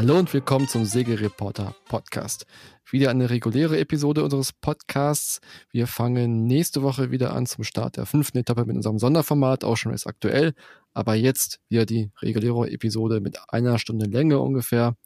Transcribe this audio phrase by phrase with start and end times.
[0.00, 2.46] Hallo und willkommen zum Segelreporter Podcast.
[2.90, 5.42] Wieder eine reguläre Episode unseres Podcasts.
[5.72, 9.76] Wir fangen nächste Woche wieder an zum Start der fünften Etappe mit unserem Sonderformat, auch
[9.76, 10.54] schon ist aktuell.
[10.94, 14.96] Aber jetzt wieder die reguläre Episode mit einer Stunde Länge ungefähr.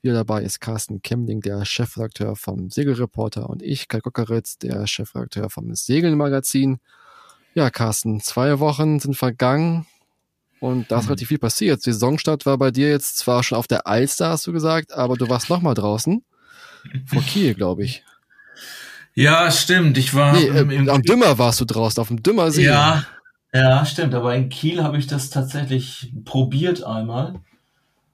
[0.00, 5.50] Wieder dabei ist Carsten Kemmling, der Chefredakteur vom Segelreporter und ich, Kai Kockeritz, der Chefredakteur
[5.50, 6.78] vom Segelmagazin.
[7.52, 9.84] Ja, Carsten, zwei Wochen sind vergangen
[10.62, 11.08] und da ist mhm.
[11.08, 11.82] relativ viel passiert.
[11.82, 15.28] Saisonstart war bei dir jetzt zwar schon auf der Alster, hast du gesagt, aber du
[15.28, 16.24] warst noch mal draußen.
[17.04, 18.04] Vor Kiel, glaube ich.
[19.14, 19.98] Ja, stimmt.
[19.98, 22.64] Ich war nee, im, im, am Dümmer warst du draußen, auf dem Dümmersee.
[22.64, 23.04] Ja,
[23.52, 24.14] ja, stimmt.
[24.14, 27.40] Aber in Kiel habe ich das tatsächlich probiert einmal.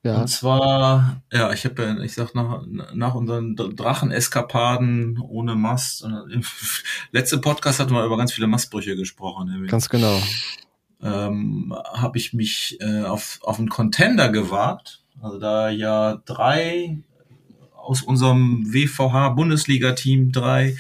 [0.03, 0.23] Ja.
[0.23, 2.63] Und zwar, ja, ich habe ja, ich sag nach,
[2.95, 6.03] nach unseren Dracheneskapaden ohne Mast.
[6.03, 6.47] Und,
[7.13, 9.51] letzte Podcast hatten wir über ganz viele Mastbrüche gesprochen.
[9.51, 9.71] Nämlich.
[9.71, 10.19] Ganz genau.
[11.03, 15.03] Ähm, habe ich mich äh, auf, auf einen Contender gewagt.
[15.21, 16.99] Also da ja drei
[17.75, 20.77] aus unserem WVH-Bundesliga-Team drei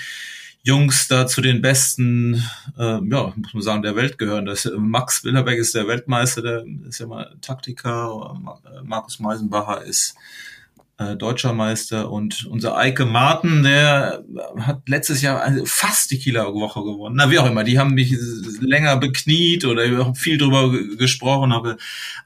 [0.62, 2.44] Jungs da zu den besten,
[2.76, 4.44] äh, ja, muss man sagen, der Welt gehören.
[4.44, 9.82] Das, äh, Max Willerbeck ist der Weltmeister, der ist ja mal Taktiker, äh, Markus Meisenbacher
[9.82, 10.14] ist
[10.98, 14.24] äh, deutscher Meister und unser Eike Martin, der
[14.58, 17.14] hat letztes Jahr also fast die Kieler Woche gewonnen.
[17.16, 18.16] Na, wie auch immer, die haben mich
[18.60, 21.76] länger bekniet oder viel drüber gesprochen, aber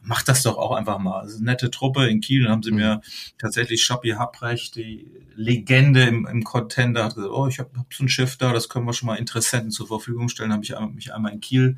[0.02, 1.22] mach das doch auch einfach mal.
[1.22, 2.78] Das ist eine nette Truppe in Kiel, dann haben sie mhm.
[2.78, 3.00] mir
[3.38, 5.06] tatsächlich Schappi Habrecht, die
[5.36, 8.70] Legende im, im Contender, hat gesagt, oh, ich habe hab so ein Schiff da, das
[8.70, 11.76] können wir schon mal Interessenten zur Verfügung stellen, habe ich mich einmal in Kiel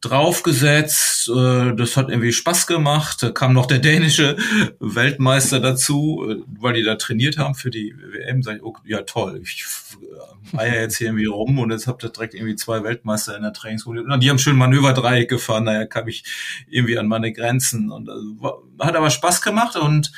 [0.00, 1.28] draufgesetzt.
[1.28, 3.22] Äh, das hat irgendwie Spaß gemacht.
[3.22, 4.36] Da kam noch der dänische
[4.78, 8.42] Weltmeister dazu, äh, weil die da trainiert haben für die WM.
[8.42, 9.64] Sag ich, oh, ja toll, ich
[10.56, 13.52] eier jetzt hier irgendwie rum und jetzt habt ihr direkt irgendwie zwei Weltmeister in der
[13.52, 14.04] Trainingsrunde.
[14.04, 15.64] Und die haben schön Manöverdreieck gefahren.
[15.64, 16.24] Naja, kam ich
[16.68, 20.12] irgendwie an meine Grenzen und also, hat aber Spaß gemacht und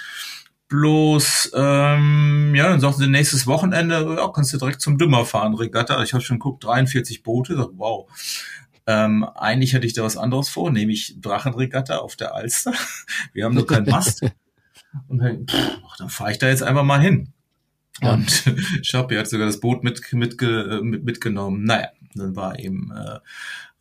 [0.71, 5.55] Bloß, ähm, ja, dann sagten sie nächstes Wochenende, ja, kannst du direkt zum Dümmer fahren,
[5.55, 6.01] Regatta.
[6.05, 7.57] Ich habe schon geguckt, 43 Boote.
[7.57, 8.09] Sag, wow,
[8.87, 12.73] ähm, eigentlich hatte ich da was anderes vor, nämlich Drachenregatta auf der Alster.
[13.33, 14.23] Wir haben nur keinen Mast.
[15.09, 17.33] Und dann, pff, dann fahre ich da jetzt einfach mal hin.
[18.01, 18.15] Ja.
[18.15, 18.45] Und
[18.83, 21.65] Schappi hat sogar das Boot mit, mit, mit, mitgenommen.
[21.65, 23.19] Naja, dann war eben äh,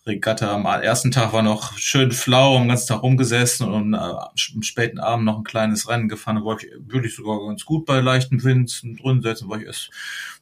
[0.06, 0.54] Regatta.
[0.54, 5.00] Am ersten Tag war noch schön flau, am ganzen Tag rumgesessen und äh, am späten
[5.00, 6.38] Abend noch ein kleines Rennen gefahren.
[6.38, 9.90] Da war ich wirklich sogar ganz gut bei leichten Wind drin setzen, war ich erst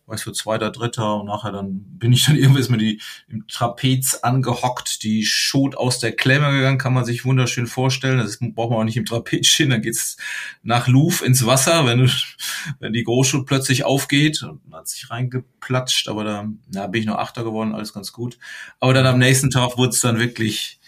[0.08, 3.46] weiß für zweiter, dritter und nachher dann bin ich dann irgendwie ist mir die im
[3.48, 8.18] Trapez angehockt, die Schot aus der Klemme gegangen, kann man sich wunderschön vorstellen.
[8.18, 10.18] Das braucht man auch nicht im Trapez stehen, dann geht's
[10.64, 12.10] nach Louvre ins Wasser, wenn
[12.80, 17.18] wenn die Großschot plötzlich aufgeht und hat sich reingeplatscht, aber da na, bin ich noch
[17.18, 18.38] Achter geworden, alles ganz gut.
[18.80, 20.80] Aber dann am nächsten Tag wurde es dann wirklich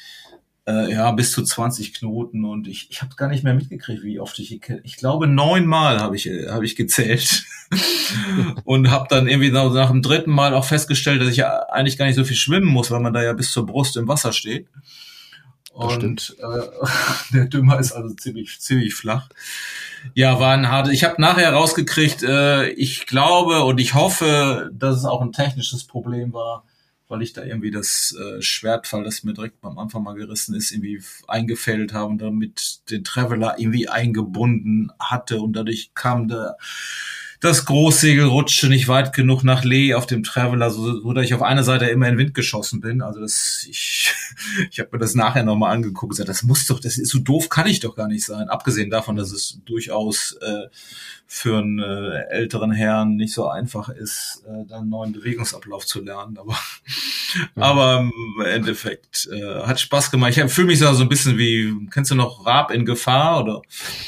[0.70, 4.20] äh, ja, bis zu 20 Knoten und ich, ich habe gar nicht mehr mitgekriegt, wie
[4.20, 7.44] oft ich, ich glaube neunmal habe ich, äh, hab ich gezählt
[8.66, 11.98] und habe dann irgendwie nach, nach dem dritten Mal auch festgestellt, dass ich ja eigentlich
[11.98, 14.32] gar nicht so viel schwimmen muss, weil man da ja bis zur Brust im Wasser
[14.32, 14.68] steht.
[15.74, 16.68] Und äh,
[17.34, 19.30] der Dümmer ist also ziemlich, ziemlich flach.
[20.14, 20.94] Ja, war ein hartes.
[20.94, 25.86] Ich habe nachher rausgekriegt, äh, ich glaube und ich hoffe, dass es auch ein technisches
[25.86, 26.64] Problem war
[27.10, 30.72] weil ich da irgendwie das äh, Schwertfall, das mir direkt am Anfang mal gerissen ist,
[30.72, 36.56] irgendwie eingefällt habe und damit den Traveler irgendwie eingebunden hatte und dadurch kam der
[37.40, 41.34] das Großsegel rutschte nicht weit genug nach Lee auf dem Traveler, so, so dass ich
[41.34, 43.02] auf einer Seite immer in den Wind geschossen bin.
[43.02, 44.14] Also das, ich,
[44.72, 47.20] ich habe mir das nachher nochmal angeguckt und gesagt, das muss doch, das ist so
[47.20, 48.50] doof kann ich doch gar nicht sein.
[48.50, 50.68] Abgesehen davon, dass es durchaus äh,
[51.32, 56.02] für einen äh, älteren Herrn nicht so einfach ist, äh, dann einen neuen Bewegungsablauf zu
[56.02, 56.40] lernen.
[56.40, 56.58] Aber,
[57.36, 57.62] ja.
[57.64, 60.36] aber im Endeffekt äh, hat Spaß gemacht.
[60.36, 63.44] Ich fühle mich so ein bisschen wie, kennst du noch Raab in Gefahr?
[63.44, 63.62] Oder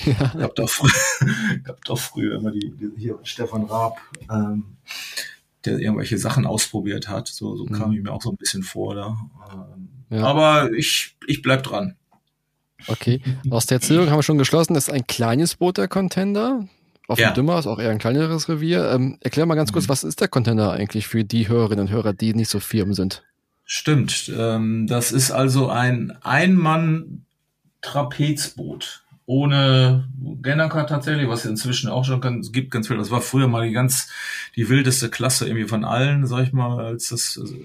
[0.04, 0.14] ja.
[0.14, 0.92] ich habe doch, früher,
[1.68, 4.00] hab doch früher immer die, die hier Stefan Raab,
[4.30, 4.78] ähm,
[5.66, 7.28] der irgendwelche Sachen ausprobiert hat.
[7.28, 7.74] So, so mhm.
[7.74, 9.18] kam ich mir auch so ein bisschen vor da.
[9.52, 10.24] Ähm, ja.
[10.24, 11.96] Aber ich, ich bleib dran.
[12.88, 16.68] Okay, aus der Erzählung haben wir schon geschlossen, das ist ein kleines Boot der Contender.
[17.08, 17.32] Auf ja.
[17.32, 18.90] dem Dümmer ist auch eher ein kleineres Revier.
[18.92, 19.90] Ähm, erklär mal ganz kurz, mhm.
[19.90, 23.24] was ist der Contender eigentlich für die Hörerinnen und Hörer, die nicht so firm sind?
[23.66, 24.32] Stimmt.
[24.36, 29.01] Ähm, das ist also ein Ein-Mann-Trapezboot.
[29.32, 30.10] Ohne
[30.42, 32.98] Gennaker tatsächlich, was inzwischen auch schon ganz, gibt, ganz viel.
[32.98, 34.10] Das war früher mal die ganz,
[34.58, 37.56] die wildeste Klasse irgendwie von allen, sag ich mal, als das, also,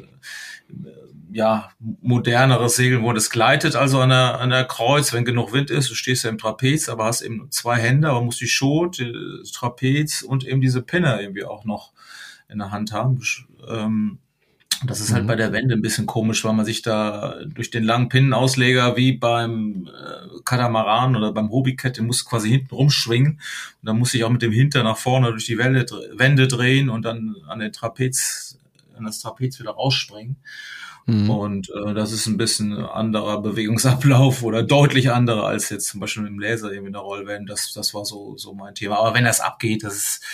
[1.33, 3.19] ja, moderneres Segeln wurde.
[3.19, 5.91] Es gleitet also an der, an der Kreuz, wenn genug Wind ist.
[5.91, 9.03] Du stehst ja im Trapez, aber hast eben zwei Hände, aber musst die Schot,
[9.53, 11.91] Trapez und eben diese Pinne irgendwie auch noch
[12.49, 13.21] in der Hand haben.
[13.69, 14.19] Ähm,
[14.85, 15.29] Das ist halt mhm.
[15.29, 19.13] bei der Wende ein bisschen komisch, weil man sich da durch den langen Pinnenausleger wie
[19.13, 23.33] beim äh, Katamaran oder beim Hobbycat, den muss quasi hinten rumschwingen.
[23.33, 23.41] Und
[23.83, 27.03] dann muss ich auch mit dem Hinter nach vorne durch die Wände, Wände drehen und
[27.03, 28.59] dann an den Trapez,
[28.97, 30.37] an das Trapez wieder rausspringen.
[31.07, 31.31] Mhm.
[31.31, 36.27] Und äh, das ist ein bisschen anderer Bewegungsablauf oder deutlich anderer als jetzt zum Beispiel
[36.27, 37.47] im Laser eben in der Rollwellen.
[37.47, 38.99] Das, das war so, so mein Thema.
[38.99, 40.25] Aber wenn das abgeht, das ist,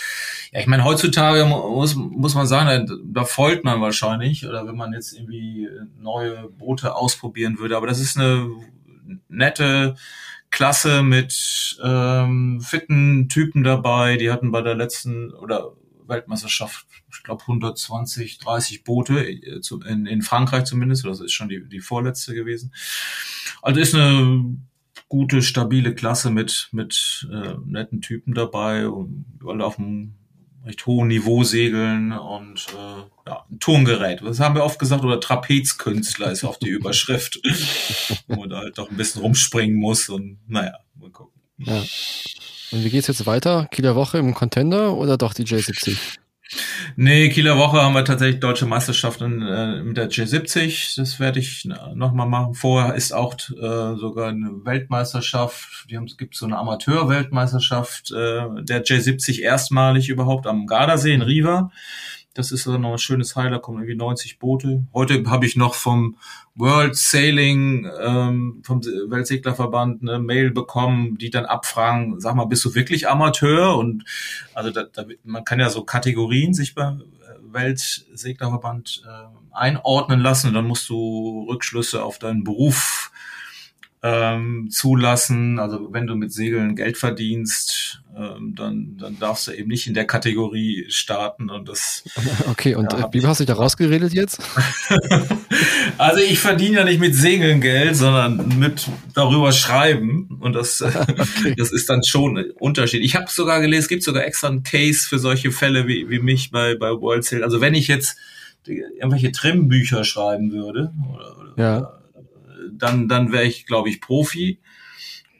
[0.51, 4.75] ja, ich meine, heutzutage muss, muss man sagen, da, da folgt man wahrscheinlich oder wenn
[4.75, 7.77] man jetzt irgendwie neue Boote ausprobieren würde.
[7.77, 8.49] Aber das ist eine
[9.29, 9.93] nette
[10.49, 14.17] Klasse mit ähm, fitten Typen dabei.
[14.17, 15.73] Die hatten bei der letzten oder
[16.07, 21.67] Weltmeisterschaft, ich glaube 120, 30 Boote äh, in, in Frankreich zumindest, das ist schon die,
[21.67, 22.73] die vorletzte gewesen.
[23.61, 24.57] Also ist eine
[25.09, 30.15] gute, stabile Klasse mit, mit äh, netten Typen dabei und alle auf einem
[30.65, 34.21] recht hohen Niveau segeln und äh, ja, ein Tongerät.
[34.21, 37.39] Das haben wir oft gesagt, oder Trapezkünstler ist auf die Überschrift,
[38.27, 41.41] wo man da halt doch ein bisschen rumspringen muss und naja, mal gucken.
[41.57, 41.83] Ja.
[42.73, 43.67] Und wie geht's jetzt weiter?
[43.71, 45.95] Kieler Woche im Contender oder doch die J70?
[46.95, 50.95] Nee, Kieler Woche haben wir tatsächlich deutsche Meisterschaften äh, mit der J70.
[50.97, 52.55] Das werde ich nochmal machen.
[52.55, 55.85] Vorher ist auch äh, sogar eine Weltmeisterschaft.
[55.87, 61.71] Es gibt so eine Amateur-Weltmeisterschaft äh, der J70 erstmalig überhaupt am Gardasee in Riva.
[62.33, 64.85] Das ist dann noch ein schönes Highlight, kommen irgendwie 90 Boote.
[64.93, 66.17] Heute habe ich noch vom
[66.55, 72.73] World Sailing, ähm, vom Weltseglerverband eine Mail bekommen, die dann abfragen, sag mal, bist du
[72.73, 73.77] wirklich Amateur?
[73.77, 74.05] Und
[74.53, 76.97] also da, da, man kann ja so Kategorien sich bei
[77.53, 83.11] Weltseglerverband äh, einordnen lassen und dann musst du Rückschlüsse auf deinen Beruf
[84.03, 85.59] ähm, zulassen.
[85.59, 89.93] Also wenn du mit Segeln Geld verdienst, ähm, dann, dann darfst du eben nicht in
[89.93, 91.49] der Kategorie starten.
[91.49, 92.03] Und das.
[92.49, 94.41] Okay, und ja, äh, wie hast du dich da rausgeredet jetzt?
[95.97, 100.37] also ich verdiene ja nicht mit Segeln Geld, sondern mit darüber schreiben.
[100.41, 101.55] Und das, okay.
[101.57, 103.03] das ist dann schon ein Unterschied.
[103.03, 106.19] Ich habe sogar gelesen, es gibt sogar extra einen Case für solche Fälle wie, wie
[106.19, 107.43] mich bei, bei World Sail.
[107.43, 108.17] Also wenn ich jetzt
[108.65, 112.02] irgendwelche Trim-Bücher schreiben würde oder, oder ja
[112.77, 114.59] dann, dann wäre ich, glaube ich, Profi.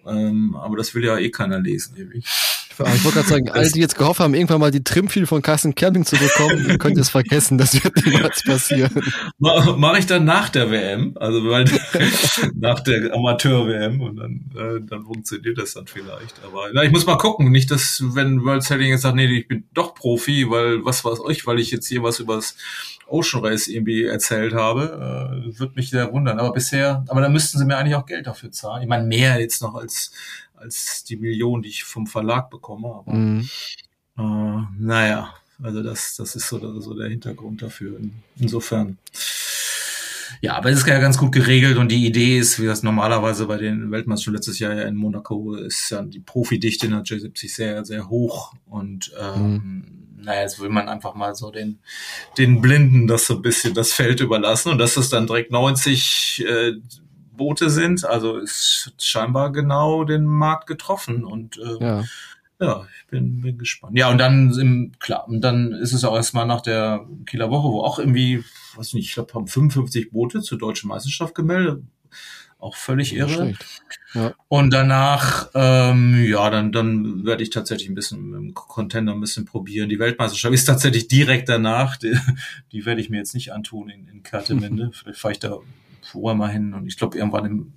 [0.06, 2.26] Ähm, aber das will ja eh keiner lesen, ewig.
[2.74, 5.76] Ich wollte gerade sagen, alle, die jetzt gehofft haben, irgendwann mal die Trimfiel von Carsten
[5.76, 8.92] Kerling zu bekommen, ihr könnt es vergessen, das wird niemals passieren.
[9.38, 11.66] Mache ich dann nach der WM, also weil,
[12.56, 16.44] nach der Amateur-WM und dann, äh, dann funktioniert das dann vielleicht.
[16.44, 19.48] Aber na, ich muss mal gucken, nicht, dass wenn World Selling jetzt sagt, nee, ich
[19.48, 22.56] bin doch Profi, weil was weiß ich, weil ich jetzt hier was übers
[23.14, 25.46] Ocean Race irgendwie erzählt habe.
[25.54, 26.40] Äh, Würde mich sehr wundern.
[26.40, 28.82] Aber bisher, aber da müssten sie mir eigentlich auch Geld dafür zahlen.
[28.82, 30.12] Ich meine, mehr jetzt noch als,
[30.56, 32.88] als die Million, die ich vom Verlag bekomme.
[32.88, 33.48] Aber mhm.
[34.18, 38.00] äh, naja, also das, das ist so, so der Hintergrund dafür.
[38.38, 38.98] Insofern.
[40.42, 43.46] Ja, aber es ist ja ganz gut geregelt und die Idee ist, wie das normalerweise
[43.46, 47.54] bei den Weltmeistern letztes Jahr ja in Monaco ist ja die Profidichte in der J70
[47.54, 51.80] sehr, sehr hoch und ähm, mhm naja, jetzt will man einfach mal so den,
[52.38, 56.46] den Blinden das so ein bisschen das Feld überlassen und dass es dann direkt 90
[56.48, 56.74] äh,
[57.36, 62.04] Boote sind, also ist scheinbar genau den Markt getroffen und äh, ja.
[62.60, 63.98] ja, ich bin, bin gespannt.
[63.98, 67.70] Ja, und dann im, klar, und dann ist es auch erstmal nach der Kieler Woche,
[67.70, 68.44] wo auch irgendwie,
[68.76, 71.84] weiß nicht, ich glaube, haben 55 Boote zur deutschen Meisterschaft gemeldet
[72.64, 73.54] auch völlig irre.
[74.14, 74.34] Ja.
[74.48, 79.22] Und danach, ähm, ja, dann, dann werde ich tatsächlich ein bisschen mit dem Contender ein
[79.22, 79.90] bisschen probieren.
[79.90, 81.98] Die Weltmeisterschaft ist tatsächlich direkt danach.
[81.98, 82.18] Die,
[82.72, 84.92] die werde ich mir jetzt nicht antun in, in Kerteminde.
[84.94, 85.58] Vielleicht fahre ich da
[86.02, 86.74] vorher mal hin.
[86.74, 87.74] Und ich glaube, irgendwann im,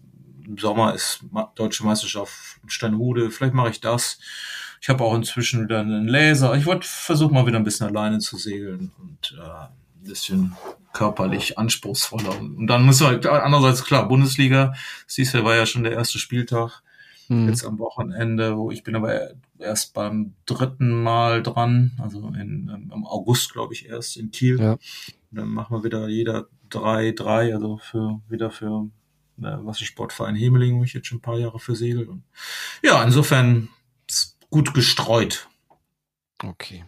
[0.47, 1.21] im Sommer ist
[1.55, 3.31] Deutsche Meisterschaft in Steinhude.
[3.31, 4.19] Vielleicht mache ich das.
[4.81, 6.55] Ich habe auch inzwischen wieder einen Laser.
[6.55, 10.57] Ich wollte versuchen, mal wieder ein bisschen alleine zu segeln und äh, ein bisschen
[10.97, 12.39] körperlich anspruchsvoller.
[12.39, 14.73] Und dann muss halt andererseits klar, Bundesliga,
[15.07, 16.83] siehst du, war ja schon der erste Spieltag
[17.29, 17.49] mhm.
[17.49, 23.05] jetzt am Wochenende, wo ich bin aber erst beim dritten Mal dran, also in, im
[23.05, 24.59] August, glaube ich, erst in Kiel.
[24.59, 24.79] Ja.
[25.31, 28.89] Dann machen wir wieder jeder drei, drei, also für wieder für
[29.39, 32.09] äh, Wassersportverein Hemeling, wo ich jetzt schon ein paar Jahre für segel.
[32.09, 32.23] Und
[32.83, 33.69] ja, insofern
[34.49, 35.47] gut gestreut.
[36.43, 36.85] Okay.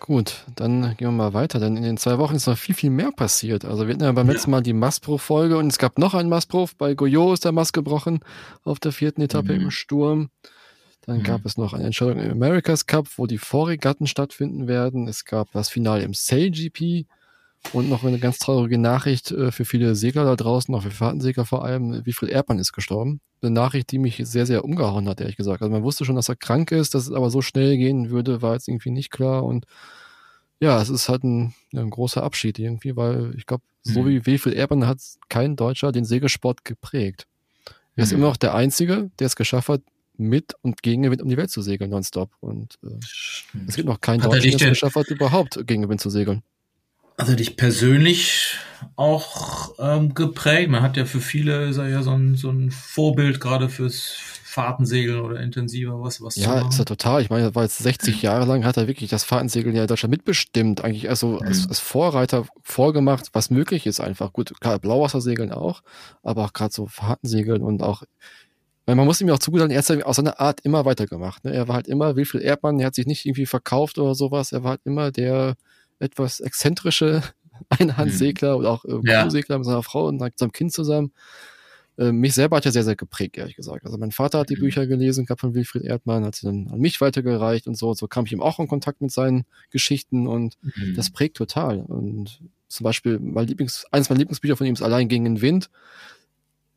[0.00, 2.88] Gut, dann gehen wir mal weiter, denn in den zwei Wochen ist noch viel, viel
[2.88, 3.66] mehr passiert.
[3.66, 4.32] Also wir hatten ja beim ja.
[4.32, 6.70] letzten Mal die Mastbruch-Folge und es gab noch einen Mastbruch.
[6.78, 8.20] Bei Goyot ist der Mast gebrochen
[8.64, 9.64] auf der vierten Etappe mhm.
[9.64, 10.30] im Sturm.
[11.02, 11.22] Dann mhm.
[11.22, 15.06] gab es noch eine Entscheidung im America's Cup, wo die Vorregatten stattfinden werden.
[15.06, 17.06] Es gab das Finale im Sail GP
[17.72, 21.44] und noch eine ganz traurige Nachricht äh, für viele Segler da draußen, auch für Fahrtensegler
[21.44, 22.04] vor allem.
[22.04, 23.20] Wie viel Erdmann ist gestorben?
[23.42, 25.62] Eine Nachricht, die mich sehr, sehr umgehauen hat, ehrlich gesagt.
[25.62, 28.42] Also man wusste schon, dass er krank ist, dass es aber so schnell gehen würde,
[28.42, 29.66] war jetzt irgendwie nicht klar und
[30.62, 34.08] ja, es ist halt ein, ein großer Abschied irgendwie, weil ich glaube, so Mhm.
[34.08, 34.98] wie Wilfried Erben hat
[35.30, 37.26] kein Deutscher den Segelsport geprägt.
[37.96, 38.18] Er ist Mhm.
[38.18, 39.82] immer noch der Einzige, der es geschafft hat,
[40.18, 42.30] mit und gegen den Wind um die Welt zu segeln, nonstop.
[42.40, 42.88] Und äh,
[43.66, 46.10] es gibt noch keinen Hat Deutschen, der es geschafft hat, überhaupt gegen den Wind zu
[46.10, 46.42] segeln.
[47.20, 48.56] Also dich persönlich
[48.96, 50.70] auch ähm, geprägt.
[50.70, 54.14] Man hat ja für viele ist er ja so ein, so ein Vorbild gerade fürs
[54.42, 57.20] Fahrtensegeln oder intensiver was was Ja, ist er total.
[57.20, 59.88] Ich meine, er war jetzt 60 Jahre lang, hat er wirklich das Fahrtensegeln ja in
[59.88, 61.68] Deutschland mitbestimmt, eigentlich also als, Mhm.
[61.68, 64.32] als Vorreiter vorgemacht, was möglich ist einfach.
[64.32, 65.82] Gut, klar, Blauwassersegeln auch,
[66.22, 68.02] aber auch gerade so Fahrtensegeln und auch,
[68.86, 71.44] weil man muss ihm ja auch zugutehalten, er hat ja aus seiner Art immer weitergemacht.
[71.44, 71.52] Ne?
[71.52, 74.64] Er war halt immer Wilfried Erdmann, er hat sich nicht irgendwie verkauft oder sowas, er
[74.64, 75.54] war halt immer der
[76.00, 77.22] etwas exzentrische
[77.68, 79.22] Einhandsegler oder auch äh, Ja.
[79.22, 81.12] Crewsegler mit seiner Frau und seinem Kind zusammen.
[81.98, 83.84] Äh, mich selber hat er sehr, sehr geprägt, ehrlich gesagt.
[83.84, 84.60] Also mein Vater hat die Mhm.
[84.60, 87.90] Bücher gelesen, gehabt von Wilfried Erdmann, hat sie dann an mich weitergereicht und so.
[87.90, 90.94] Und so kam ich ihm auch in Kontakt mit seinen Geschichten und Mhm.
[90.94, 91.80] das prägt total.
[91.80, 95.68] Und zum Beispiel mein Lieblings, eines meiner Lieblingsbücher von ihm ist Allein gegen den Wind.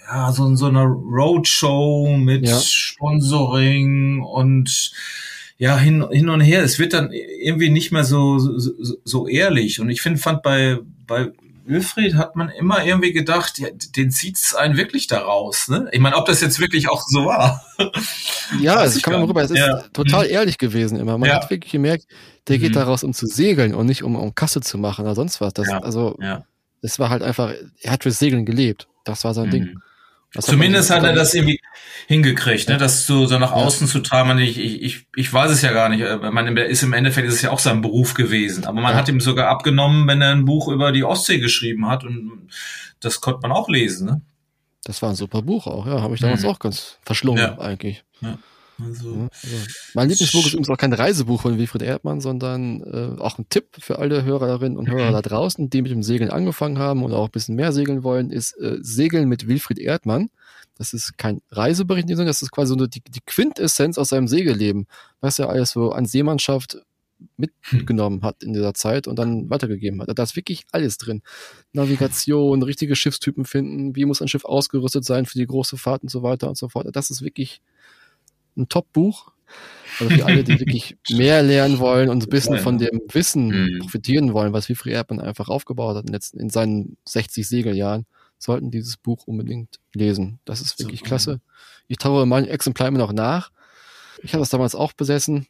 [0.07, 2.59] ja, so, so einer Roadshow mit Ja.
[2.59, 4.91] Sponsoring und
[5.61, 6.63] ja, hin, hin und her.
[6.63, 8.71] Es wird dann irgendwie nicht mehr so, so,
[9.03, 9.79] so ehrlich.
[9.79, 11.31] Und ich finde, fand bei, bei
[11.65, 15.67] Wilfried hat man immer irgendwie gedacht, ja, den zieht's einen wirklich da raus.
[15.67, 15.87] Ne?
[15.91, 17.63] Ich meine, ob das jetzt wirklich auch so war.
[18.59, 19.59] Ja, es ich kam immer gar rüber, es ist.
[19.59, 19.83] Ja.
[19.93, 21.17] total ehrlich gewesen immer.
[21.17, 21.35] Man Ja.
[21.35, 22.05] hat wirklich gemerkt,
[22.49, 22.73] der geht Mhm.
[22.73, 25.53] da raus, um zu segeln und nicht um, um Kasse zu machen oder sonst was.
[25.53, 25.69] Das.
[25.69, 26.17] Also,
[26.81, 28.87] es war halt einfach, er hat fürs Segeln gelebt.
[29.05, 29.63] Das war sein Ding.
[29.65, 29.73] Mhm.
[29.75, 29.90] Das
[30.35, 31.59] hat Zumindest hat er das irgendwie
[32.07, 32.75] hingekriegt, ne?
[32.75, 32.79] Ja.
[32.79, 33.57] das so, so nach Ja.
[33.57, 34.37] außen zu tragen.
[34.39, 36.01] Ich, ich, ich, weiß es ja gar nicht.
[36.01, 38.65] Äh, Man ist im Endeffekt ist es ja auch sein Beruf gewesen.
[38.65, 38.97] Aber man Ja.
[38.99, 42.03] hat ihm sogar abgenommen, wenn er ein Buch über die Ostsee geschrieben hat.
[42.03, 42.49] Und
[42.99, 44.07] das konnte man auch lesen.
[44.07, 44.21] Ne?
[44.83, 46.01] Das war ein super Buch auch, ja.
[46.01, 46.49] Habe ich damals Mhm.
[46.49, 47.59] auch ganz verschlungen Ja.
[47.59, 48.03] eigentlich.
[48.79, 49.57] Also, Ja, also
[49.93, 53.65] mein Lieblingsbuch ist übrigens auch kein Reisebuch von Wilfried Erdmann, sondern äh, auch ein Tipp
[53.79, 55.13] für alle Hörerinnen und Hörer Mhm.
[55.13, 58.31] da draußen, die mit dem Segeln angefangen haben oder auch ein bisschen mehr segeln wollen,
[58.31, 60.29] ist äh, Segeln mit Wilfried Erdmann.
[60.77, 64.87] Das ist kein Reisebericht Sinne, das ist quasi so die, die Quintessenz aus seinem Segelleben,
[65.19, 66.77] was er alles so an Seemannschaft
[67.37, 70.17] mitgenommen hat in dieser Zeit und dann weitergegeben hat.
[70.17, 71.21] Da ist wirklich alles drin.
[71.73, 76.09] Navigation, richtige Schiffstypen finden, wie muss ein Schiff ausgerüstet sein für die große Fahrt und
[76.09, 76.87] so weiter und so fort.
[76.91, 77.61] Das ist wirklich
[78.57, 79.31] ein Top-Buch.
[79.99, 83.79] Also für alle, die wirklich mehr lernen wollen und ein bisschen von dem Wissen Mhm.
[83.79, 88.05] profitieren wollen, was Wilfried Erdmann einfach aufgebaut hat in, letzten, in seinen 60 Segeljahren,
[88.37, 90.39] sollten dieses Buch unbedingt lesen.
[90.45, 91.07] Das ist wirklich Super.
[91.09, 91.41] klasse.
[91.87, 93.51] Ich traue meinem Exemplar immer noch nach.
[94.23, 95.47] Ich habe das damals auch besessen.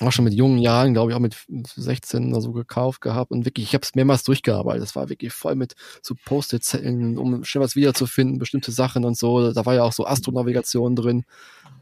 [0.00, 1.36] Auch schon mit jungen Jahren, glaube ich, auch mit
[1.76, 3.30] 16 oder so gekauft gehabt.
[3.30, 4.82] Und wirklich, ich habe es mehrmals durchgearbeitet.
[4.82, 9.52] Das war wirklich voll mit so Post-it-Zellen, um schnell was wiederzufinden, bestimmte Sachen und so.
[9.52, 11.24] Da war ja auch so Astronavigation drin.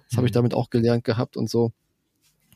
[0.09, 0.35] Das habe ich Mhm.
[0.35, 1.73] damit auch gelernt gehabt und so.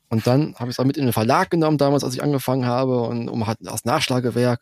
[0.09, 2.66] Und dann habe ich es auch mit in den Verlag genommen, damals, als ich angefangen
[2.66, 4.61] habe, und um halt als Nachschlagewerk,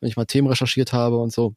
[0.00, 1.54] wenn ich mal Themen recherchiert habe und so.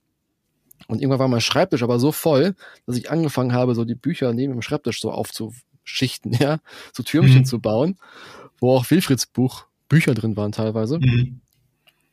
[0.88, 4.34] Und irgendwann war mein Schreibtisch aber so voll, dass ich angefangen habe, so die Bücher
[4.34, 6.60] neben dem Schreibtisch so aufzuschichten, ja,
[6.94, 7.46] so Türmchen Mhm.
[7.46, 7.98] zu bauen,
[8.60, 11.00] wo auch Wilfrieds Buch Bücher drin waren teilweise.
[11.00, 11.42] Mhm.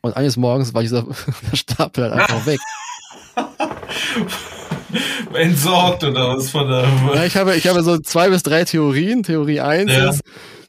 [0.03, 1.07] Und eines Morgens war dieser
[1.55, 2.61] Stapel halt einfach weg.
[5.35, 6.85] entsorgt oder was von der.
[7.15, 9.23] Ja, ich habe, ich habe so zwei bis drei Theorien.
[9.23, 10.11] Theorie eins Ja.
[10.11, 10.21] ist,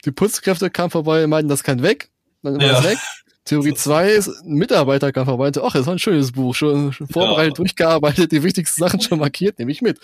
[0.05, 2.09] die Putzkräfte kamen vorbei und meinten, das kann weg.
[2.43, 2.79] Dann war Ja.
[2.79, 2.97] es weg.
[3.43, 6.93] Theorie zwei ist, ein Mitarbeiter kam vorbei und ach, das ist ein schönes Buch, schon,
[6.93, 9.97] schon vorbereitet, durchgearbeitet, die wichtigsten Sachen schon markiert, nehme ich mit.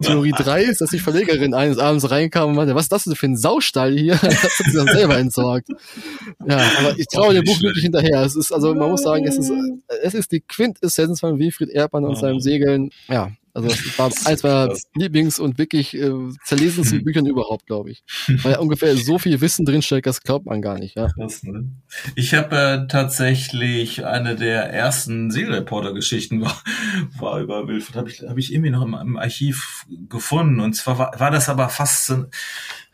[0.00, 3.14] Theorie drei ist, dass die Verlegerin eines Abends reinkam und meinte, was ist das denn
[3.14, 4.14] für ein Saustall hier?
[4.22, 5.68] Das hat sie dann selber entsorgt.
[6.44, 8.22] Ja, aber ich traue dem Buch wirklich hinterher.
[8.22, 9.52] Es ist, also man muss sagen, es ist,
[10.02, 12.20] es ist die Quintessenz von Wilfried Erdmann und Ja.
[12.20, 12.90] seinem Segeln.
[13.08, 14.74] Ja, also es war eins meiner.
[14.96, 16.10] Lieblings- und wirklich äh,
[16.44, 17.04] zerlesensten Mhm.
[17.04, 18.02] Büchern überhaupt, glaube ich.
[18.42, 20.96] Weil ungefähr so viel Wissen drinsteckt, das glaubt man gar nicht.
[20.96, 21.08] Ja.
[21.08, 21.70] Krass, ne?
[22.14, 26.62] Ich habe äh, tatsächlich eine der ersten Seelreporter-Geschichten war,
[27.18, 30.60] war über Wilfried, habe ich, hab ich irgendwie noch im, im Archiv gefunden.
[30.60, 32.24] Und zwar war, war das aber fast so,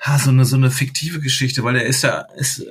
[0.00, 2.67] ha, so, eine, so eine fiktive Geschichte, weil er ist ja, ist,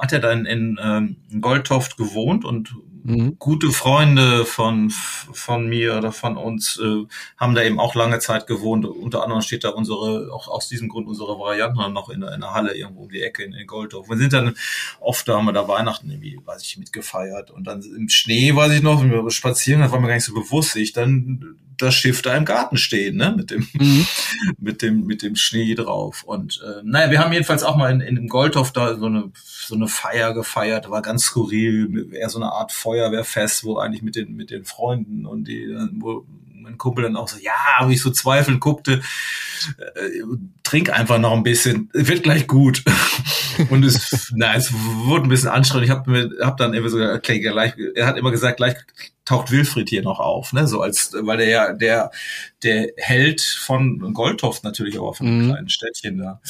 [0.00, 2.74] hat ja dann in, ähm, Goldtoft gewohnt und
[3.04, 3.36] Mhm.
[3.38, 7.04] gute Freunde von von mir oder von uns äh,
[7.36, 8.84] haben da eben auch lange Zeit gewohnt.
[8.86, 12.52] Unter anderem steht da unsere, auch aus diesem Grund unsere Variante noch in, in der
[12.52, 14.08] Halle irgendwo um die Ecke in, in Goldorf.
[14.08, 14.54] Wir sind dann
[15.00, 17.50] oft, da haben wir da Weihnachten irgendwie, weiß ich, mitgefeiert.
[17.50, 20.24] Und dann im Schnee, weiß ich noch, wenn wir spazieren, das war mir gar nicht
[20.24, 24.06] so bewusst, ich dann das Schiff da im Garten stehen, ne, mit dem, Mhm.
[24.58, 26.24] mit dem, mit dem Schnee drauf.
[26.24, 29.30] Und äh, naja, wir haben jedenfalls auch mal in, in dem Goldhof da so eine,
[29.44, 34.16] so eine Feier gefeiert, war ganz skurril, eher so eine Art Feuerwehrfest, wo eigentlich mit
[34.16, 36.26] den, mit den Freunden und die, wo
[36.68, 39.00] mein Kumpel dann auch so, ja, wie ich so zweifelnd guckte,
[39.78, 40.22] äh,
[40.62, 42.84] trink einfach noch ein bisschen, wird gleich gut.
[43.70, 45.86] Und es, na, es wurde ein bisschen anstrengend.
[45.86, 48.76] Ich habe mir, hab dann immer so, okay, gleich, er hat immer gesagt, gleich
[49.24, 52.10] taucht Wilfried hier noch auf, ne, so als, weil er ja der,
[52.62, 55.50] der Held von Goldhoft natürlich auch von einem Mhm.
[55.50, 56.40] kleinen Städtchen da.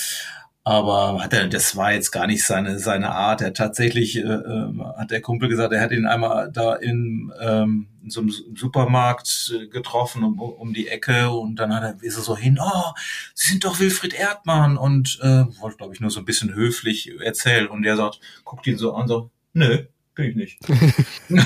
[0.69, 3.41] Aber hat er, das war jetzt gar nicht seine, seine Art.
[3.41, 7.87] Er tatsächlich, äh, ähm, hat der Kumpel gesagt, er hat ihn einmal da in, ähm,
[8.05, 12.19] in so einem Supermarkt äh, getroffen um, um die Ecke und dann hat er, ist
[12.19, 12.93] er so hin, oh,
[13.33, 17.19] Sie sind doch Wilfried Erdmann und äh, wollte, glaube ich, nur so ein bisschen höflich
[17.19, 17.69] erzählen.
[17.69, 19.85] Und der sagt, guckt ihn so an, so, nö,
[20.15, 20.59] bin ich nicht.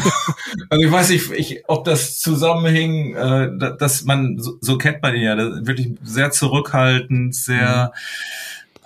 [0.68, 5.00] also ich weiß nicht, ich, ob das zusammenhing, äh, da- dass man, so, so kennt
[5.00, 7.92] man ihn ja, wirklich sehr zurückhaltend, sehr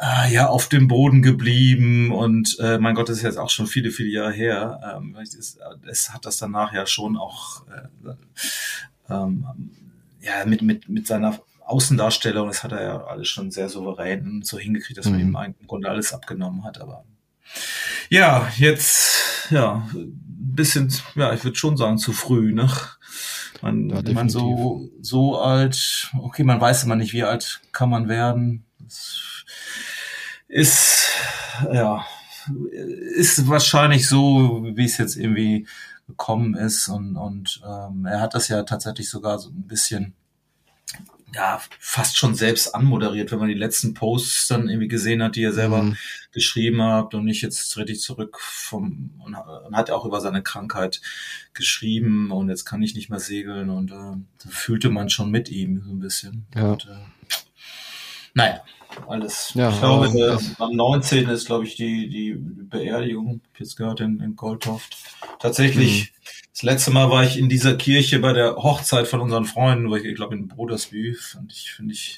[0.00, 3.66] äh, ja auf dem Boden geblieben und äh, mein Gott, das ist jetzt auch schon
[3.66, 4.96] viele, viele Jahre her.
[4.96, 9.46] Ähm, es, es hat das danach ja schon auch äh, ähm,
[10.20, 14.58] ja mit, mit, mit seiner Außendarstellung, das hat er ja alles schon sehr souverän so
[14.58, 15.28] hingekriegt, dass man Mhm.
[15.28, 17.04] ihm eigentlich im Grunde alles abgenommen hat, aber
[18.10, 20.12] ja, jetzt, ja, ein
[20.54, 22.70] bisschen, ja, ich würde schon sagen, zu früh, ne?
[23.62, 27.88] Man, Ja, wenn man so, so alt, okay, man weiß immer nicht, wie alt kann
[27.90, 28.64] man werden.
[28.78, 29.20] Das
[30.48, 31.08] ist,
[31.72, 32.04] ja,
[33.16, 35.66] ist wahrscheinlich so, wie es jetzt irgendwie
[36.06, 40.14] gekommen ist und, und ähm, er hat das ja tatsächlich sogar so ein bisschen
[41.34, 45.42] ja, fast schon selbst anmoderiert, wenn man die letzten Posts dann irgendwie gesehen hat, die
[45.42, 45.96] er selber Mhm.
[46.30, 50.42] geschrieben hat und nicht jetzt trete ich zurück vom und, und hat auch über seine
[50.42, 51.00] Krankheit
[51.52, 55.50] geschrieben und jetzt kann ich nicht mehr segeln und äh, da fühlte man schon mit
[55.50, 56.46] ihm so ein bisschen.
[56.54, 56.70] Ja.
[56.72, 57.04] Und, äh,
[58.34, 58.60] naja,
[59.06, 59.52] alles.
[59.54, 61.28] Ja, ich glaube, aber der, am 19.
[61.28, 64.96] ist, glaube ich, die, die Beerdigung, jetzt gehört, in, in Goldhoft.
[65.38, 66.12] Tatsächlich,
[66.52, 69.96] das letzte Mal war ich in dieser Kirche bei der Hochzeit von unseren Freunden, wo
[69.96, 72.16] ich, ich glaube, in Brodersby, fand ich, finde ich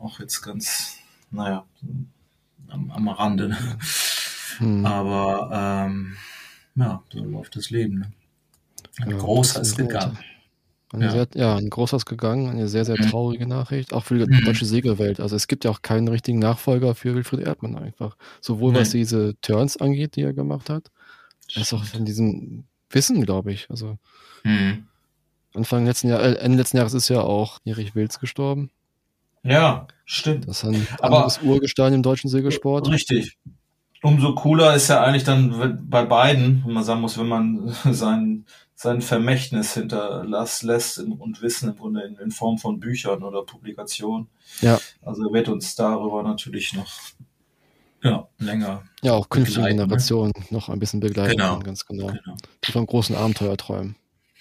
[0.00, 0.96] auch jetzt ganz,
[1.30, 1.64] naja,
[2.68, 3.56] am, am Rande.
[4.60, 4.86] Mhm.
[4.86, 6.16] Aber ähm,
[6.76, 8.00] ja, so läuft das Leben.
[8.00, 8.12] Ne?
[9.00, 10.18] Ein Ja, großer ist gegangen.
[10.92, 11.10] Eine Ja.
[11.12, 13.08] Sehr, ja, ein großer ist gegangen, eine sehr, sehr Mhm.
[13.10, 14.44] traurige Nachricht, auch für die Mhm.
[14.44, 15.20] deutsche Segelwelt.
[15.20, 18.16] Also es gibt ja auch keinen richtigen Nachfolger für Wilfried Erdmann einfach.
[18.40, 19.00] Sowohl was Nee.
[19.00, 20.90] diese Turns angeht, die er gemacht hat,
[21.54, 23.70] als auch von diesem Wissen, glaube ich.
[23.70, 23.98] Also
[24.42, 24.86] Mhm.
[25.54, 28.70] Anfang letzten Jahr, äh, Ende letzten Jahres ist ja auch Erich Wilz gestorben.
[29.42, 30.46] Ja, stimmt.
[30.48, 32.88] Das ist ein Aber- anderes Urgestein im deutschen Segelsport.
[32.90, 33.38] Richtig.
[34.02, 38.44] Umso cooler ist ja eigentlich dann bei beiden, wenn man sagen muss, wenn man sein,
[38.80, 43.42] sein Vermächtnis hinterlässt lässt in- und Wissen im Grunde in, in Form von Büchern oder
[43.42, 44.28] Publikationen.
[44.62, 44.80] Ja.
[45.02, 46.90] Also er wird uns darüber natürlich noch
[48.02, 48.84] ja, länger.
[49.02, 49.68] Ja, auch künftige ne?
[49.68, 51.58] Generationen noch ein bisschen begleiten Genau.
[51.58, 52.06] ganz genau.
[52.06, 52.36] Genau.
[52.64, 53.96] Die vom großen Abenteuer träumen.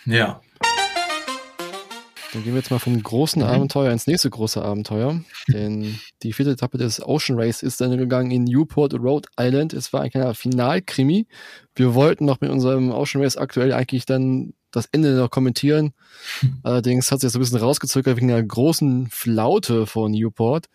[0.05, 0.39] Ja.
[2.33, 3.47] Dann gehen wir jetzt mal vom großen Mhm.
[3.47, 5.21] Abenteuer ins nächste große Abenteuer.
[5.47, 9.73] Denn die vierte Etappe des Ocean Race ist dann gegangen in Newport, Rhode Island.
[9.73, 11.27] Es war ein kleiner Finalkrimi.
[11.75, 15.93] Wir wollten noch mit unserem Ocean Race aktuell eigentlich dann das Ende noch kommentieren.
[16.61, 20.67] Allerdings hat sich das so ein bisschen rausgezögert wegen der großen Flaute vor Newport.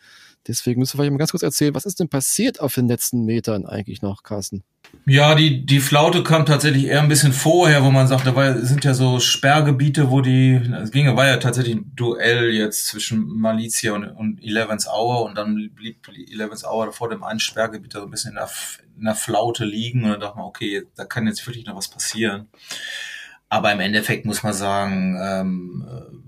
[0.47, 3.25] Deswegen müssen wir vielleicht mal ganz kurz erzählen, was ist denn passiert auf den letzten
[3.25, 4.63] Metern eigentlich noch, Carsten?
[5.07, 8.59] Ja, die, die Flaute kam tatsächlich eher ein bisschen vorher, wo man sagt, da war,
[8.59, 13.27] sind ja so Sperrgebiete, wo die, es ging, war ja tatsächlich ein Duell jetzt zwischen
[13.27, 18.03] Malizia und, und Eleven's Hour und dann blieb Eleven's Hour vor dem einen Sperrgebiet so
[18.03, 18.51] ein bisschen in der,
[18.99, 21.89] in der Flaute liegen und dann dachte man, okay, da kann jetzt wirklich noch was
[21.89, 22.49] passieren.
[23.49, 26.24] Aber im Endeffekt muss man sagen, ähm,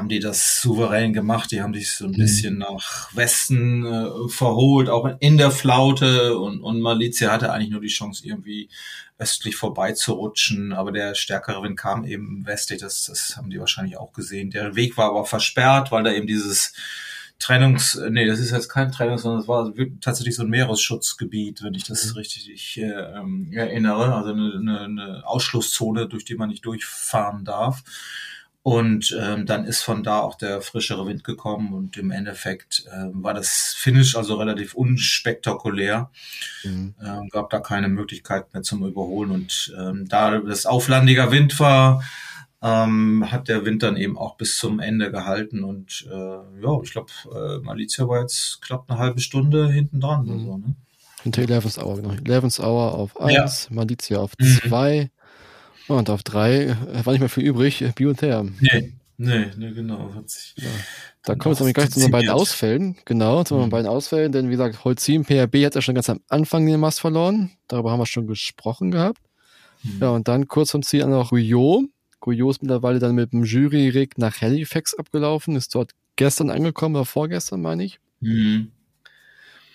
[0.00, 1.52] haben die das souverän gemacht.
[1.52, 2.16] Die haben sich so ein mhm.
[2.16, 6.38] bisschen nach Westen äh, verholt, auch in der Flaute.
[6.38, 8.70] Und, und Malizia hatte eigentlich nur die Chance, irgendwie
[9.18, 10.72] östlich vorbeizurutschen.
[10.72, 12.80] Aber der stärkere Wind kam eben westlich.
[12.80, 14.50] Das, das haben die wahrscheinlich auch gesehen.
[14.50, 16.72] Der Weg war aber versperrt, weil da eben dieses
[17.38, 21.74] Trennungs, nee, das ist jetzt kein Trennungs, sondern es war tatsächlich so ein Meeresschutzgebiet, wenn
[21.74, 22.12] ich das mhm.
[22.12, 24.14] richtig äh, ähm, erinnere.
[24.14, 27.82] Also eine, eine, eine Ausschlusszone, durch die man nicht durchfahren darf.
[28.62, 33.06] Und ähm, dann ist von da auch der frischere Wind gekommen und im Endeffekt äh,
[33.12, 36.10] war das Finish also relativ unspektakulär.
[36.62, 36.94] Mhm.
[37.02, 42.02] Ähm, gab da keine Möglichkeit mehr zum Überholen und ähm, da das auflandiger Wind war,
[42.60, 46.92] ähm, hat der Wind dann eben auch bis zum Ende gehalten und äh, ja, ich
[46.92, 50.26] glaube, äh, Malizia war jetzt knapp eine halbe Stunde hinten dran.
[50.26, 50.44] Mhm.
[50.44, 50.74] So, ne?
[51.22, 52.14] Hinter 11 Hour, genau.
[52.24, 53.74] 11 Hour auf 1, ja.
[53.74, 55.10] Malizia auf 2.
[55.90, 58.54] Und auf drei äh, war nicht mehr viel übrig, äh, Biotherm.
[58.60, 60.14] Nee, nee, nee, genau.
[60.14, 60.68] Hat sich ja.
[61.24, 62.96] Da kommen wir jetzt gleich zu unseren beiden Ausfällen.
[63.04, 63.72] Genau, zu unseren mhm.
[63.72, 67.00] beiden Ausfällen, denn wie gesagt, Holzim, PRB hat ja schon ganz am Anfang den Mast
[67.00, 67.50] verloren.
[67.66, 69.20] Darüber haben wir schon gesprochen gehabt.
[69.82, 69.98] Mhm.
[70.00, 71.86] Ja, und dann kurz vom Ziel an noch Guyot.
[72.20, 77.04] Guyot ist mittlerweile dann mit dem Jury-Rig nach Halifax abgelaufen, ist dort gestern angekommen, oder
[77.04, 77.98] vorgestern, meine ich.
[78.20, 78.70] Mhm.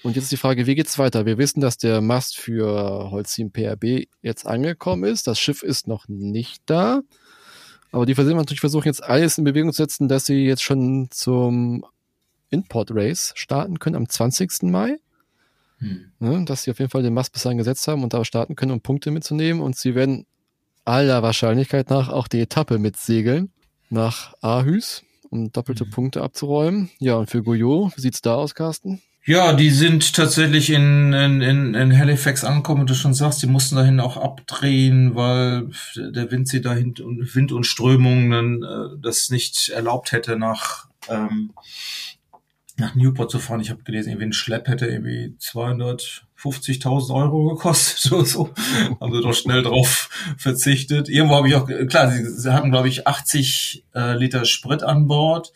[0.05, 1.25] Und jetzt ist die Frage, wie geht's weiter?
[1.25, 5.25] Wir wissen, dass der Mast für Holcim PRB jetzt angekommen ist.
[5.25, 7.01] Das Schiff ist noch nicht da.
[7.91, 11.07] Aber die versuchen natürlich versuchen jetzt alles in Bewegung zu setzen, dass sie jetzt schon
[11.09, 11.83] zum
[12.51, 14.61] Import Race starten können am 20.
[14.69, 14.99] Mai.
[15.79, 16.11] Hm.
[16.19, 18.55] Ne, dass sie auf jeden Fall den Mast bis dahin gesetzt haben und da starten
[18.55, 19.59] können, um Punkte mitzunehmen.
[19.59, 20.27] Und sie werden
[20.83, 23.51] aller Wahrscheinlichkeit nach auch die Etappe mitsegeln
[23.89, 25.89] nach Aarhus, um doppelte hm.
[25.89, 26.91] Punkte abzuräumen.
[26.99, 29.01] Ja, und für Guyot, wie sieht's da aus, Carsten?
[29.27, 33.75] Ja, die sind tatsächlich in, in, in, in Halifax angekommen, du schon sagst, die mussten
[33.75, 39.69] dahin auch abdrehen, weil der Wind sie dahin und Wind und Strömungen äh, das nicht
[39.69, 41.53] erlaubt hätte, nach, ähm,
[42.77, 43.61] nach Newport zu fahren.
[43.61, 48.53] Ich habe gelesen, irgendwie ein Schlepp hätte irgendwie 250.000 Euro gekostet oder so.
[49.01, 51.09] Haben sie doch schnell drauf verzichtet.
[51.09, 55.07] Irgendwo habe ich auch, klar, sie, sie hatten, glaube ich, 80 äh, Liter Sprit an
[55.07, 55.51] Bord.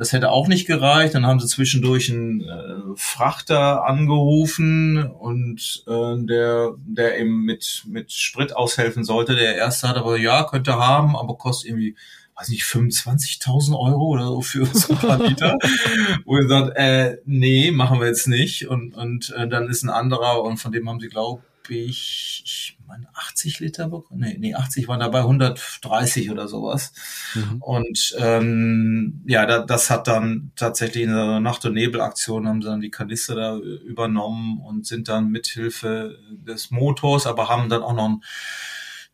[0.00, 1.14] Das hätte auch nicht gereicht.
[1.14, 8.10] Dann haben sie zwischendurch einen äh, Frachter angerufen und äh, der, der eben mit, mit
[8.10, 9.34] Sprit aushelfen sollte.
[9.34, 11.96] Der erste hat aber, ja, könnte haben, aber kostet irgendwie
[12.34, 15.58] weiß nicht, 25.000 Euro oder so für so ein paar Liter.
[16.24, 18.68] Wo ihr sagt, äh, nee, machen wir jetzt nicht.
[18.68, 22.78] Und, und äh, dann ist ein anderer und von dem haben sie, glaube ich, ich
[22.86, 24.20] meine 80 Liter bekommen.
[24.20, 26.92] Nee, nee, 80 waren dabei, 130 oder sowas.
[27.34, 27.62] Mhm.
[27.62, 32.68] Und ähm, ja, da, das hat dann tatsächlich in der Nacht- und Nebelaktion haben sie
[32.68, 37.94] dann die Kanister da übernommen und sind dann mithilfe des Motors, aber haben dann auch
[37.94, 38.22] noch ein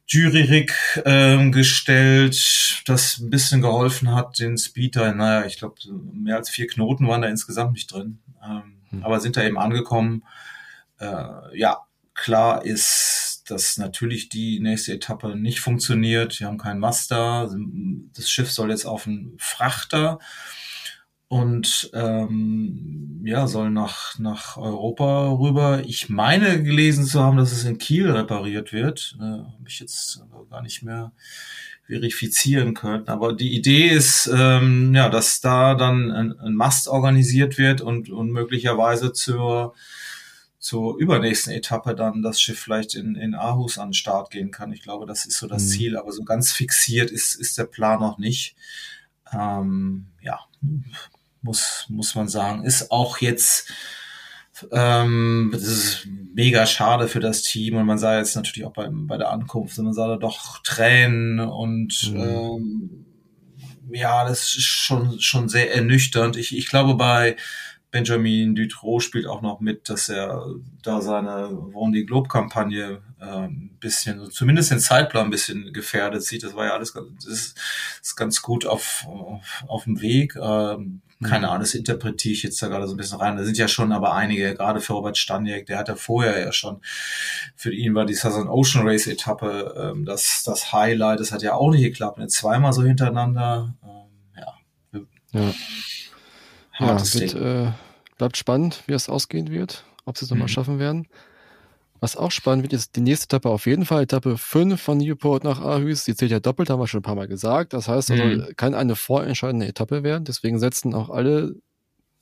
[0.09, 0.73] Jury-Rig
[1.05, 5.75] ähm, gestellt, das ein bisschen geholfen hat, den Speeder, naja, ich glaube,
[6.13, 9.05] mehr als vier Knoten waren da insgesamt nicht drin, ähm, mhm.
[9.05, 10.23] aber sind da eben angekommen.
[10.99, 11.81] Äh, ja,
[12.17, 16.41] Klar ist, dass natürlich die nächste Etappe nicht funktioniert.
[16.41, 17.55] Wir haben keinen Master.
[18.15, 20.19] Das Schiff soll jetzt auf einen Frachter
[21.29, 25.83] und ähm, ja, soll nach, nach Europa rüber.
[25.85, 29.17] Ich meine gelesen zu haben, dass es in Kiel repariert wird.
[29.19, 31.13] Äh, Habe ich jetzt gar nicht mehr
[31.87, 33.09] verifizieren können.
[33.09, 38.11] Aber die Idee ist, ähm, ja, dass da dann ein, ein Mast organisiert wird und,
[38.11, 39.75] und möglicherweise zur
[40.67, 44.73] zur übernächsten Etappe dann das Schiff vielleicht in, in Aarhus an den Start gehen kann.
[44.73, 45.69] Ich glaube, das ist so das mhm.
[45.69, 48.57] Ziel, aber so ganz fixiert ist, ist der Plan noch nicht.
[49.33, 50.41] Ähm, ja,
[51.41, 52.65] muss, muss man sagen.
[52.65, 53.71] Ist auch jetzt,
[54.73, 58.89] ähm, das ist mega schade für das Team und man sah jetzt natürlich auch bei,
[58.91, 62.21] bei der Ankunft, man sah da doch Tränen und mhm.
[62.21, 63.07] ähm,
[63.93, 66.37] ja, das ist schon, schon sehr ernüchternd.
[66.37, 67.37] Ich, ich glaube, bei
[67.97, 70.45] Benjamin Dutroux spielt auch noch mit, dass er
[70.83, 76.43] da seine Vendée Globe Kampagne äh, ein bisschen, zumindest den Zeitplan ein bisschen gefährdet sieht.
[76.43, 77.59] Das war ja alles das ist,
[78.03, 80.37] ist ganz gut auf, auf, auf dem Weg.
[80.37, 81.45] Ähm, keine mhm.
[81.45, 83.39] Ahnung, das interpretiere ich jetzt da gerade so ein bisschen rein.
[83.39, 86.53] Da sind ja schon aber einige, gerade für Robert Staniek, der hat ja vorher ja
[86.53, 86.83] schon,
[87.55, 91.21] für ihn war die Southern Ocean Race Etappe ähm, das, das Highlight.
[91.21, 92.19] Das hat ja auch nicht geklappt.
[92.19, 93.75] Nicht zweimal so hintereinander.
[93.83, 95.41] Ähm, ja.
[95.41, 95.55] ja.
[96.79, 97.73] Ja, wird, äh,
[98.17, 100.53] bleibt spannend, wie es ausgehen wird, ob sie es nochmal Mhm.
[100.53, 101.09] schaffen werden.
[102.01, 105.45] Was auch spannend wird, ist die nächste Etappe auf jeden Fall, Etappe 5 von Newport
[105.45, 106.05] nach Aarhus.
[106.05, 107.73] Die zählt ja doppelt, haben wir schon ein paar Mal gesagt.
[107.73, 108.49] Das heißt also, Mhm.
[108.57, 110.25] kann eine vorentscheidende Etappe werden.
[110.25, 111.55] Deswegen setzen auch alle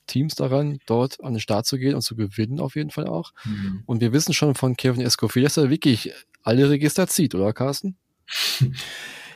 [0.07, 3.33] Teams daran, dort an den Start zu gehen und zu gewinnen auf jeden Fall auch.
[3.45, 3.83] Mhm.
[3.87, 7.97] Und wir wissen schon von Kevin Escoffier, dass er wirklich alle Register zieht, oder Carsten?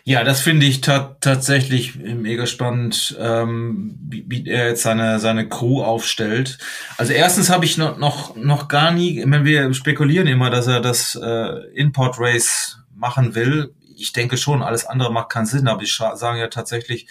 [0.08, 5.50] Ja, das finde ich ta tatsächlich mega spannend, ähm, wie, wie er jetzt seine, seine
[5.50, 6.56] Crew aufstellt.
[6.96, 10.66] Also erstens habe ich noch, noch, noch gar nie, ich meine, wir spekulieren immer, dass
[10.66, 13.74] er das äh, Import Race machen will.
[13.96, 17.06] Ich denke schon, alles andere macht keinen Sinn, aber scha- sagen ja tatsächlich,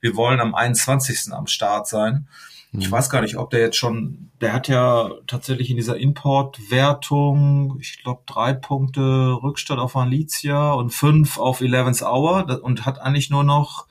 [0.00, 1.32] wir wollen am 21.
[1.32, 2.28] am Start sein.
[2.72, 7.78] Ich weiß gar nicht, ob der jetzt schon, der hat ja tatsächlich in dieser Importwertung,
[7.80, 13.30] ich glaube, drei Punkte Rückstand auf Alicia und fünf auf Eleven's Hour und hat eigentlich
[13.30, 13.86] nur noch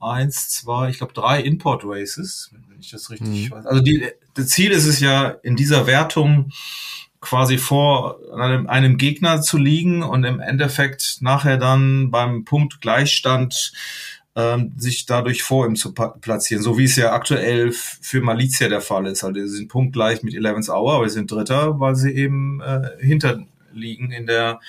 [0.00, 3.50] eins, zwei, ich glaube, drei Import Races, wenn ich das richtig Mhm.
[3.50, 3.66] weiß.
[3.66, 6.50] Also die, das Ziel ist es ja, in dieser Wertung
[7.20, 13.72] quasi vor einem, einem Gegner zu liegen und im Endeffekt nachher dann beim Punkt Gleichstand
[14.36, 18.82] ähm, sich dadurch vor ihm zu platzieren, so wie es ja aktuell für Malizia der
[18.82, 19.24] Fall ist.
[19.24, 22.90] Also sie sind punktgleich mit Eleven's Hour, aber sie sind Dritter, weil sie eben äh,
[23.00, 24.60] hinterliegen in der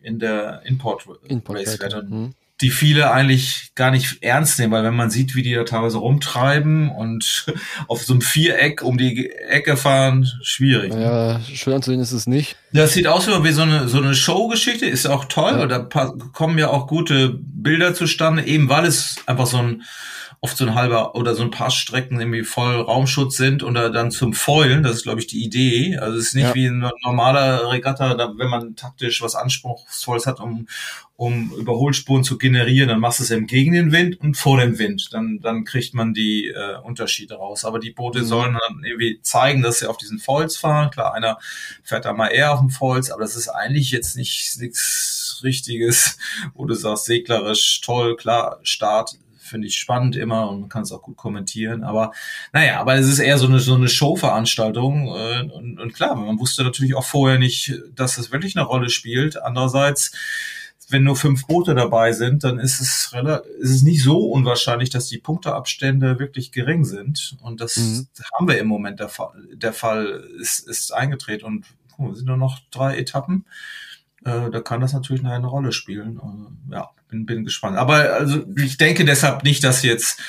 [0.00, 2.34] in der Import, Import Race Wette, hm.
[2.62, 5.98] Die viele eigentlich gar nicht ernst nehmen, weil wenn man sieht, wie die da teilweise
[5.98, 7.46] rumtreiben und
[7.88, 10.94] auf so einem Viereck um die Ecke fahren, schwierig.
[10.94, 11.00] ne?
[11.00, 12.56] Naja, schön anzusehen ist es nicht.
[12.72, 15.52] Das sieht aus wie so eine, so eine Showgeschichte, ist auch toll.
[15.52, 15.62] Ja.
[15.62, 15.78] Und da
[16.32, 19.82] kommen ja auch gute Bilder zustande, eben weil es einfach so ein,
[20.44, 23.90] oft so ein halber oder so ein paar Strecken irgendwie voll Raumschutz sind und da
[23.90, 25.96] dann zum Foilen, das ist glaube ich die Idee.
[25.98, 26.54] Also es ist nicht Ja.
[26.56, 30.66] wie ein normaler Regatta, da, wenn man taktisch was Anspruchsvolles hat, um,
[31.14, 34.80] um Überholspuren zu generieren, dann machst du es eben gegen den Wind und vor dem
[34.80, 35.10] Wind.
[35.12, 37.64] Dann, dann kriegt man die äh, Unterschiede raus.
[37.64, 38.24] Aber die Boote Mhm.
[38.24, 40.90] sollen dann irgendwie zeigen, dass sie auf diesen Foils fahren.
[40.90, 41.38] Klar, einer
[41.84, 46.18] fährt da mal eher auf dem Foils, aber das ist eigentlich jetzt nicht nichts Richtiges,
[46.54, 50.92] wo du sagst, seglerisch toll, klar, Start finde ich spannend immer und man kann es
[50.92, 51.84] auch gut kommentieren.
[51.84, 52.12] Aber
[52.52, 55.08] naja, aber es ist eher so eine, so eine Showveranstaltung.
[55.08, 58.88] Äh, und, und klar, man wusste natürlich auch vorher nicht, dass es wirklich eine Rolle
[58.90, 59.40] spielt.
[59.42, 60.12] Andererseits,
[60.88, 63.12] wenn nur fünf Boote dabei sind, dann ist es,
[63.60, 67.36] ist es nicht so unwahrscheinlich, dass die Punkteabstände wirklich gering sind.
[67.40, 68.06] Und das Mhm.
[68.34, 69.32] haben wir im Moment der Fall.
[69.54, 71.44] Der Fall ist, ist eingetreten.
[71.46, 73.46] Und guck mal, es sind nur noch drei Etappen.
[74.24, 76.20] Äh, da kann das natürlich eine Rolle spielen.
[76.70, 77.76] Äh, ja, bin, bin gespannt.
[77.76, 80.20] Aber also ich denke deshalb nicht, dass jetzt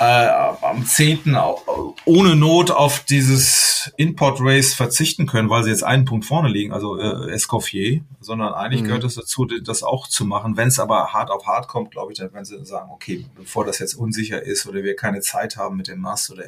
[0.00, 1.34] äh, am 10.
[1.34, 6.48] au- ohne Not auf dieses Import Race verzichten können, weil sie jetzt einen Punkt vorne
[6.48, 8.86] liegen, also äh, Escoffier, sondern eigentlich Mhm.
[8.86, 10.56] gehört es dazu, das auch zu machen.
[10.56, 13.64] Wenn es aber hart auf hart kommt, glaube ich, dann werden sie sagen, okay, bevor
[13.64, 16.44] das jetzt unsicher ist oder wir keine Zeit haben mit dem Mast oder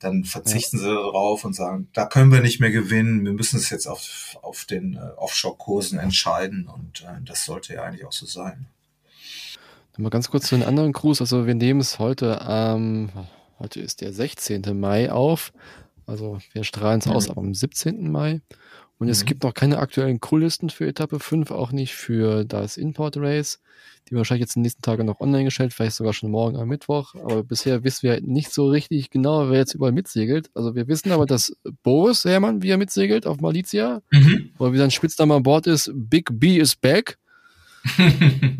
[0.00, 3.70] dann verzichten sie darauf und sagen, da können wir nicht mehr gewinnen, wir müssen es
[3.70, 8.26] jetzt auf, auf den äh, Offshore-Kursen entscheiden und äh, das sollte ja eigentlich auch so
[8.26, 8.66] sein.
[9.98, 11.20] Mal ganz kurz zu den anderen Crews.
[11.20, 13.10] Also wir nehmen es heute am,
[13.58, 14.62] heute ist der 16.
[14.78, 15.52] Mai auf.
[16.06, 17.12] Also wir strahlen es Mhm.
[17.12, 18.10] aus am 17.
[18.10, 18.40] Mai.
[18.98, 19.26] Und es Mhm.
[19.26, 23.60] gibt noch keine aktuellen Crewlisten für Etappe 5, auch nicht für das Import Race.
[24.08, 26.68] Die wahrscheinlich jetzt in den nächsten Tagen noch online gestellt, vielleicht sogar schon morgen am
[26.68, 27.14] Mittwoch.
[27.16, 30.50] Aber bisher wissen wir nicht so richtig genau, wer jetzt überall mitsegelt.
[30.54, 34.50] Also wir wissen aber, dass Boris Herrmann, wie er mitsegelt auf Malizia, Mhm.
[34.58, 37.18] oder wie sein Spitzname an Bord ist, Big B is back.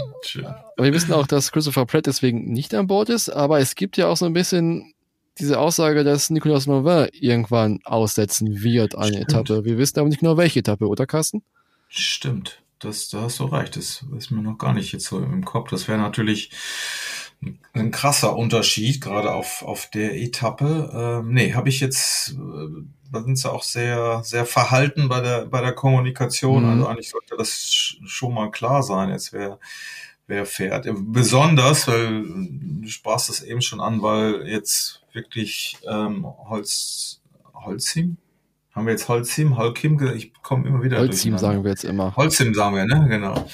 [0.77, 3.97] Aber wir wissen auch, dass Christopher Pratt deswegen nicht an Bord ist, aber es gibt
[3.97, 4.95] ja auch so ein bisschen
[5.39, 9.31] diese Aussage, dass Nicolas Mauvin irgendwann aussetzen wird eine Stimmt.
[9.31, 9.65] Etappe.
[9.65, 11.43] Wir wissen aber nicht genau welche Etappe, oder Carsten?
[11.89, 13.77] Stimmt, das, da hast du recht.
[13.77, 15.71] Das ist mir noch gar nicht jetzt so im Kopf.
[15.71, 16.51] Das wäre natürlich
[17.75, 20.91] ein krasser Unterschied, gerade auf, auf der Etappe.
[21.23, 25.47] Ähm, nee, habe ich jetzt, äh, da sind sie auch sehr, sehr verhalten bei der,
[25.47, 26.65] bei der Kommunikation.
[26.65, 26.71] Mhm.
[26.71, 29.59] Also eigentlich sollte das sch- schon mal klar sein, jetzt wer,
[30.27, 30.87] wer fährt.
[30.93, 37.21] Besonders, weil du sprachst es eben schon an, weil jetzt wirklich ähm, Holz,
[37.55, 38.19] Holzim?
[38.75, 40.01] Haben wir jetzt Holzim, Holkim?
[40.15, 41.39] Ich komme immer wieder durcheinander.
[41.39, 42.17] sagen wir jetzt immer.
[42.17, 43.07] Holzim sagen wir, ne?
[43.09, 43.47] Genau.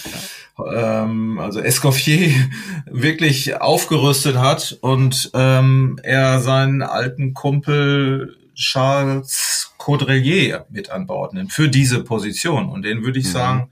[0.66, 2.32] Ähm, also Escoffier
[2.86, 11.52] wirklich aufgerüstet hat und ähm, er seinen alten Kumpel Charles Caudrelier mit an Bord nimmt
[11.52, 12.68] für diese Position.
[12.68, 13.30] Und den würde ich Mhm.
[13.32, 13.70] sagen,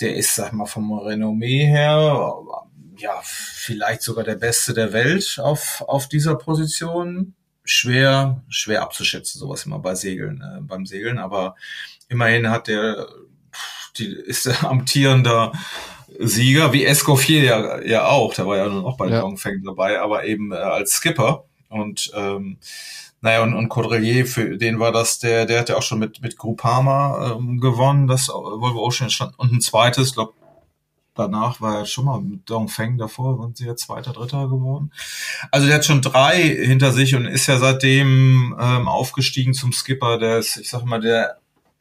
[0.00, 2.32] der ist, sag mal, vom Renommee her,
[2.96, 7.34] ja, vielleicht sogar der Beste der Welt auf, auf dieser Position.
[7.64, 11.54] Schwer, schwer abzuschätzen, sowas immer bei Segeln, äh, beim Segeln, aber
[12.08, 13.06] immerhin hat der,
[13.98, 15.52] die, ist der amtierender
[16.18, 19.20] Sieger, wie Escoffier ja, ja auch, der war ja nun auch bei den Ja.
[19.20, 22.58] Longfang dabei, aber eben äh, als Skipper und ähm,
[23.20, 26.22] naja, und, und Caudrelier, für den war das der, der hat ja auch schon mit,
[26.22, 29.36] mit Groupama ähm, gewonnen, das Volvo Ocean stand.
[29.38, 30.34] Und ein zweites, glaube
[31.18, 34.92] danach war er schon mal mit Dongfeng davor, sind sie ja Zweiter, Dritter geworden.
[35.50, 40.18] Also der hat schon drei hinter sich und ist ja seitdem ähm, aufgestiegen zum Skipper
[40.18, 41.37] des, ich sag mal, der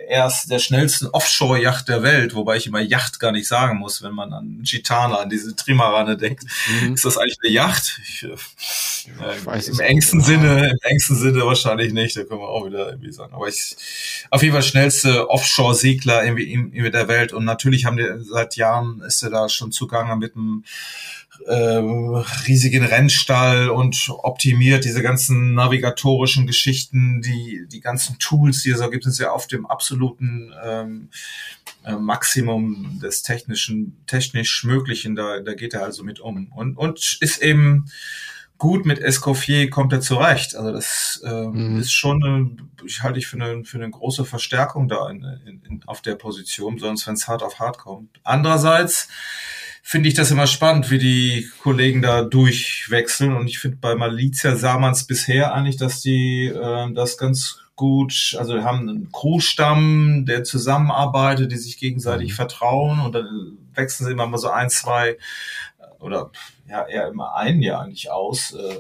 [0.08, 4.13] erst der schnellsten Offshore-Yacht der Welt, wobei ich immer Yacht gar nicht sagen muss, wenn
[4.13, 6.46] man an Gitana, an diese Trimarane denkt.
[6.82, 6.93] Mhm.
[6.93, 8.00] Ist das eigentlich eine Yacht?
[8.04, 10.28] Ich, äh, ich Im engsten nicht.
[10.28, 13.34] Sinne, im engsten Sinne wahrscheinlich nicht, da können wir auch wieder irgendwie sagen.
[13.34, 13.76] Aber ich,
[14.30, 19.02] auf jeden Fall schnellste Offshore-Segler irgendwie, irgendwie der Welt und natürlich haben die seit Jahren
[19.02, 20.63] ist er da schon zugange mit einem
[21.45, 28.88] riesigen Rennstall und optimiert diese ganzen navigatorischen Geschichten, die die ganzen Tools, die es da
[28.88, 31.10] gibt, sind ja auf dem absoluten ähm,
[31.86, 35.15] äh, Maximum des technischen, technisch Möglichen.
[35.15, 37.86] Da, da geht er also mit um und und ist eben
[38.58, 40.56] gut mit Escoffier kommt er zurecht.
[40.56, 41.80] Also das ähm, mhm.
[41.80, 45.62] ist schon, eine, ich halte ich für eine, für eine große Verstärkung da in, in,
[45.63, 48.19] in, auf der Position, sonst wenn es hart auf hart kommt.
[48.23, 49.10] Andererseits
[49.89, 53.34] finde ich das immer spannend, wie die Kollegen da durchwechseln.
[53.38, 57.62] Und ich finde, bei Malizia sah man es bisher eigentlich, dass die äh, das ganz
[57.78, 62.36] gut, also wir haben einen Crewstamm, der zusammenarbeitet, die sich gegenseitig mhm.
[62.36, 65.17] vertrauen und dann wechseln sie immer mal so ein, zwei
[66.00, 66.32] oder
[66.67, 68.80] ja eher immer ein Jahr eigentlich aus äh,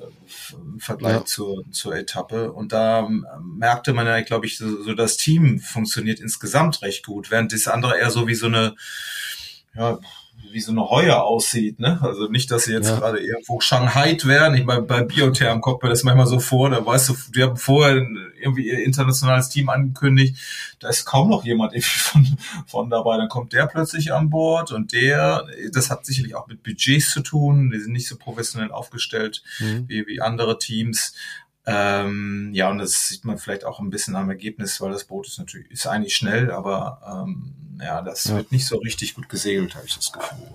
[0.55, 1.25] im Vergleich ja.
[1.25, 2.51] zur, zur Etappe.
[2.51, 7.05] Und da ähm, merkte man ja, glaube ich, so, so das Team funktioniert insgesamt recht
[7.05, 8.75] gut, während das andere eher so wie so eine
[9.73, 9.99] ja,
[10.51, 11.79] wie so eine Heuer aussieht.
[11.79, 11.99] Ne?
[12.01, 12.97] Also nicht, dass sie jetzt ja.
[12.97, 14.55] gerade irgendwo Shanghai wären.
[14.55, 16.69] Ich meine, bei Biotherm kommt mir das manchmal so vor.
[16.69, 18.05] Da weißt du, die haben vorher
[18.39, 20.35] irgendwie ihr internationales Team angekündigt.
[20.79, 23.17] Da ist kaum noch jemand irgendwie von, von dabei.
[23.17, 27.21] Dann kommt der plötzlich an Bord und der, das hat sicherlich auch mit Budgets zu
[27.21, 27.69] tun.
[27.71, 29.85] Die sind nicht so professionell aufgestellt mhm.
[29.87, 31.13] wie, wie andere Teams.
[31.69, 35.27] Ähm, ja, und das sieht man vielleicht auch ein bisschen am Ergebnis, weil das Boot
[35.27, 38.37] ist natürlich, ist eigentlich schnell, aber ähm, ja, das ja.
[38.37, 40.47] wird nicht so richtig gut gesegelt, habe ich das Gefühl.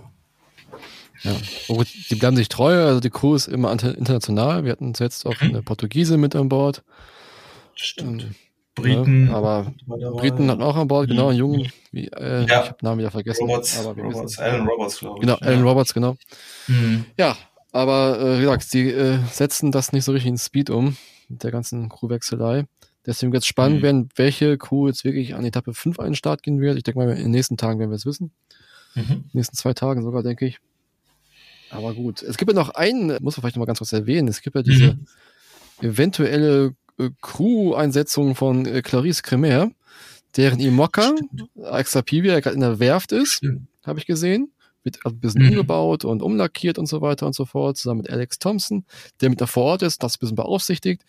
[1.22, 1.37] Ja,
[1.68, 4.64] und die bleiben sich treu, also die Crew ist immer international.
[4.64, 5.48] Wir hatten jetzt auch mhm.
[5.48, 6.83] eine Portugiese mit an Bord.
[7.75, 8.22] Stimmt.
[8.22, 8.35] Ähm,
[8.75, 9.27] Briten.
[9.27, 12.62] Ja, aber Briten hatten auch an Bord, genau, einen Jungen, wie, äh, ja.
[12.62, 13.46] ich habe Namen wieder vergessen.
[13.46, 15.20] Roberts, aber Roberts, Alan Roberts, glaube ich.
[15.20, 15.62] Genau, Alan.
[15.62, 16.16] Roberts, genau.
[16.68, 17.05] Mhm.
[17.18, 17.37] Ja,
[17.72, 20.96] aber äh, wie gesagt, die äh, setzen das nicht so richtig in Speed um,
[21.28, 22.66] mit der ganzen Crewwechselei.
[23.04, 23.82] Deswegen wird es spannend mhm.
[23.82, 26.76] werden, welche Crew jetzt wirklich an Etappe 5 einen Start gehen wird.
[26.76, 28.30] Ich denke mal, in den nächsten Tagen werden wir es wissen.
[28.94, 29.02] Mhm.
[29.02, 30.61] In den nächsten zwei Tagen sogar, denke ich.
[31.70, 32.22] Aber gut.
[32.22, 34.54] Es gibt ja noch einen, muss man vielleicht noch mal ganz kurz erwähnen, es gibt
[34.54, 35.06] ja diese mhm.
[35.80, 39.70] eventuelle äh, Crew-Einsetzung von äh, Clarice Cremer,
[40.37, 41.14] deren Imoca,
[41.64, 43.40] Axapivia, gerade in der Werft ist,
[43.85, 44.52] habe ich gesehen
[44.85, 45.51] wird ein bisschen mhm.
[45.51, 48.85] umgebaut und umlackiert und so weiter und so fort, zusammen mit Alex Thompson,
[49.21, 51.03] der mit da vor Ort ist, das ein bisschen beaufsichtigt.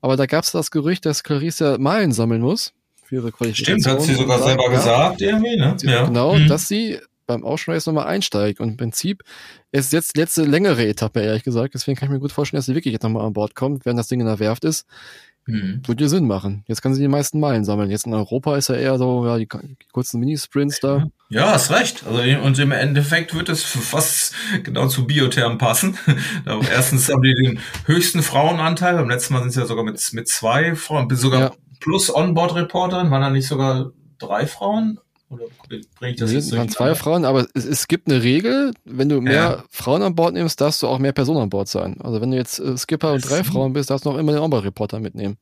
[0.00, 2.72] Aber da gab es das Gerücht, dass Clarissa Meilen sammeln muss
[3.04, 3.80] für ihre Qualifikation.
[3.80, 5.76] Stimmt, hat sie sogar da, selber ja, gesagt irgendwie, ne?
[5.82, 6.06] Ja.
[6.06, 6.48] Genau, mhm.
[6.48, 8.60] dass sie beim Race nochmal einsteigt.
[8.60, 9.22] Und im Prinzip
[9.70, 11.74] ist jetzt letzte längere Etappe, ehrlich gesagt.
[11.74, 13.98] Deswegen kann ich mir gut vorstellen, dass sie wirklich jetzt nochmal an Bord kommt, während
[13.98, 14.86] das Ding in der Werft ist.
[15.46, 15.82] Mhm.
[15.86, 16.64] Würde Sinn machen.
[16.68, 17.90] Jetzt kann sie die meisten Meilen sammeln.
[17.90, 21.08] Jetzt in Europa ist ja eher so, ja, die, die kurzen Minisprints da.
[21.32, 22.04] Ja, hast recht.
[22.06, 25.96] Also, und im Endeffekt wird es fast genau zu Biotherm passen.
[26.70, 28.96] Erstens haben die den höchsten Frauenanteil.
[28.96, 31.52] Beim letzten Mal sind es ja sogar mit, mit zwei Frauen, sogar ja.
[31.80, 33.10] plus Onboard-Reporterin.
[33.10, 34.98] Waren da nicht sogar drei Frauen?
[35.30, 35.44] Oder
[35.98, 39.08] bringe ich das nee, jetzt waren zwei Frauen, aber es, es, gibt eine Regel, wenn
[39.08, 39.64] du mehr ja.
[39.70, 41.96] Frauen an Bord nimmst, darfst du auch mehr Personen an Bord sein.
[42.02, 44.42] Also wenn du jetzt äh, Skipper und drei Frauen bist, darfst du noch immer den
[44.42, 45.38] Onboard-Reporter mitnehmen.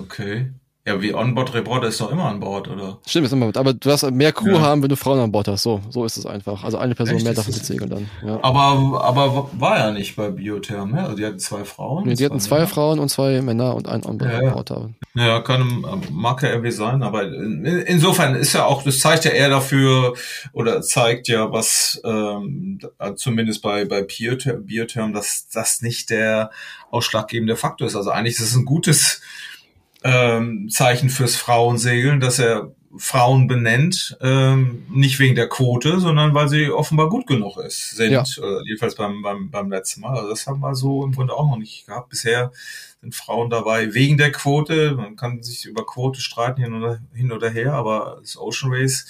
[0.00, 0.50] Okay.
[0.86, 2.98] Ja, wie Onboard-Reporter ist doch immer an Bord, oder?
[3.06, 3.56] Stimmt, ist immer mit.
[3.56, 4.60] Aber du darfst mehr Crew ja.
[4.60, 5.62] haben, wenn du Frauen an Bord hast.
[5.62, 6.62] So, so ist es einfach.
[6.62, 7.24] Also eine Person Echt?
[7.24, 8.10] mehr darf mitsegeln dann.
[8.22, 8.38] Ja.
[8.42, 11.04] Aber, aber war ja nicht bei Biotherm, ne?
[11.04, 12.06] Also die hatten zwei Frauen.
[12.06, 12.68] Nee, die hatten zwei Männer.
[12.68, 14.90] Frauen und zwei Männer und einen Onboard-Reporter.
[15.14, 15.40] Ja, ja.
[15.40, 19.48] kann, mag ja irgendwie sein, aber in, insofern ist ja auch, das zeigt ja eher
[19.48, 20.12] dafür,
[20.52, 22.78] oder zeigt ja, was, ähm,
[23.16, 26.50] zumindest bei, bei Biotherm, dass das nicht der
[26.90, 27.96] ausschlaggebende Faktor ist.
[27.96, 29.22] Also eigentlich ist es ein gutes,
[30.04, 36.48] ähm, Zeichen fürs Frauensegeln, dass er Frauen benennt, ähm, nicht wegen der Quote, sondern weil
[36.48, 38.22] sie offenbar gut genug ist, sind, ja.
[38.22, 40.16] äh, jedenfalls beim, beim, beim letzten Mal.
[40.16, 42.10] Also das haben wir so im Grunde auch noch nicht gehabt.
[42.10, 42.52] Bisher
[43.00, 44.94] sind Frauen dabei wegen der Quote.
[44.94, 49.06] Man kann sich über Quote streiten hin oder, hin oder her, aber das Ocean Race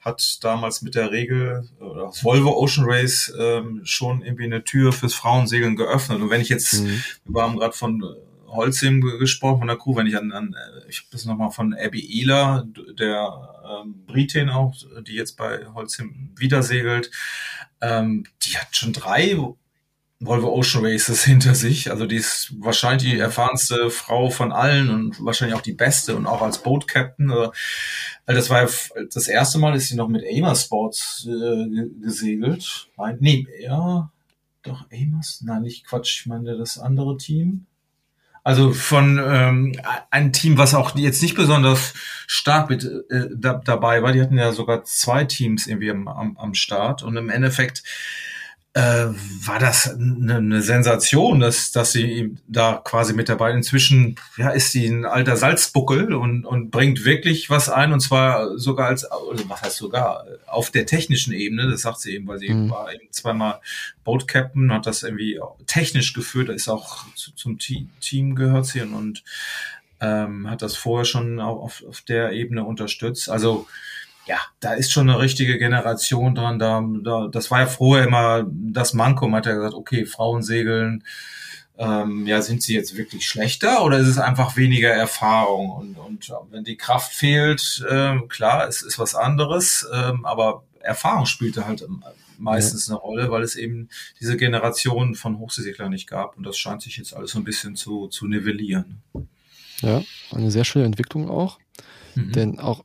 [0.00, 4.92] hat damals mit der Regel, oder das Volvo Ocean Race ähm, schon irgendwie eine Tür
[4.92, 6.20] fürs Frauensegeln geöffnet.
[6.20, 7.02] Und wenn ich jetzt, mhm.
[7.26, 8.02] wir haben gerade von
[8.48, 11.74] Holzim gesprochen von der Crew, wenn ich an, an äh, ich habe das nochmal von
[11.74, 12.66] Abby Ehler,
[12.98, 14.74] der ähm, Britin auch,
[15.06, 17.10] die jetzt bei Holzim wieder segelt,
[17.80, 19.36] ähm, die hat schon drei
[20.20, 21.90] Volvo Ocean Races hinter sich.
[21.90, 26.26] Also die ist wahrscheinlich die erfahrenste Frau von allen und wahrscheinlich auch die beste und
[26.26, 27.30] auch als Boat Captain.
[27.30, 27.52] Also
[28.26, 28.68] das war
[29.14, 32.88] das erste Mal, ist sie noch mit Amer Sports äh, gesegelt.
[33.20, 34.10] Nee, ja,
[34.62, 35.40] doch Amos?
[35.44, 37.66] Nein, nicht Quatsch, ich meine das andere Team.
[38.48, 39.74] Also von ähm,
[40.10, 41.92] ein Team, was auch jetzt nicht besonders
[42.26, 44.12] stark mit äh, da, dabei war.
[44.12, 47.82] Die hatten ja sogar zwei Teams irgendwie am, am, am Start und im Endeffekt
[48.78, 49.08] äh,
[49.44, 53.50] war das eine, eine Sensation, dass, dass sie da quasi mit dabei.
[53.50, 58.56] Inzwischen ja, ist sie ein alter Salzbuckel und, und bringt wirklich was ein und zwar
[58.56, 62.38] sogar als, also was heißt sogar, auf der technischen Ebene, das sagt sie eben, weil
[62.38, 62.70] sie mhm.
[62.70, 63.60] war eben zweimal
[64.04, 69.24] Boat Captain, hat das irgendwie technisch geführt, ist auch zu, zum Team gehört sie und
[70.00, 73.28] ähm, hat das vorher schon auf, auf der Ebene unterstützt.
[73.28, 73.66] Also
[74.28, 76.58] ja, da ist schon eine richtige Generation dran.
[76.58, 79.26] Da, da, das war ja vorher immer das Manko.
[79.26, 81.02] Man hat ja gesagt, okay, Frauen segeln,
[81.78, 85.70] ähm, ja, sind sie jetzt wirklich schlechter oder ist es einfach weniger Erfahrung?
[85.70, 91.24] Und, und wenn die Kraft fehlt, äh, klar, es ist was anderes, ähm, aber Erfahrung
[91.24, 91.86] spielte halt
[92.36, 92.94] meistens ja.
[92.94, 93.88] eine Rolle, weil es eben
[94.20, 96.36] diese Generation von Hochseeseglern nicht gab.
[96.36, 99.02] Und das scheint sich jetzt alles so ein bisschen zu, zu nivellieren.
[99.80, 100.02] Ja,
[100.32, 101.58] eine sehr schöne Entwicklung auch.
[102.18, 102.32] Mhm.
[102.32, 102.84] Denn auch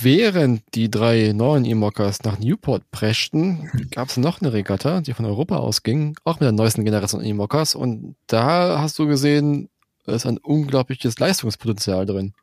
[0.00, 3.90] während die drei neuen E-Mockers nach Newport preschten, mhm.
[3.90, 7.74] gab es noch eine Regatta, die von Europa ausging, auch mit der neuesten Generation E-Mockers.
[7.74, 9.68] Und da hast du gesehen,
[10.06, 12.34] ist ein unglaubliches Leistungspotenzial drin.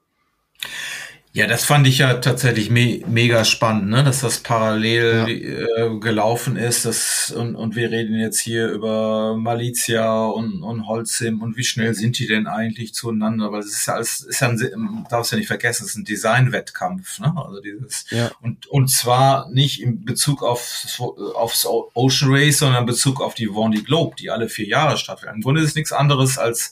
[1.31, 4.03] Ja, das fand ich ja tatsächlich me mega spannend, ne?
[4.03, 5.85] dass das parallel ja.
[5.85, 6.85] äh, gelaufen ist.
[6.85, 11.93] Das, und, und wir reden jetzt hier über Malizia und, und Holzim und wie schnell
[11.93, 13.51] sind die denn eigentlich zueinander?
[13.51, 16.05] Weil es ist ja alles, ist ja ein, darfst ja nicht vergessen, es ist ein
[16.05, 17.19] Designwettkampf.
[17.19, 17.31] Ne?
[17.35, 18.31] Also dieses, ja.
[18.41, 20.99] und, und zwar nicht in Bezug auf,
[21.35, 25.35] aufs Ocean Race, sondern in Bezug auf die Vendée Globe, die alle vier Jahre stattfinden.
[25.35, 26.71] Im Grunde ist es nichts anderes als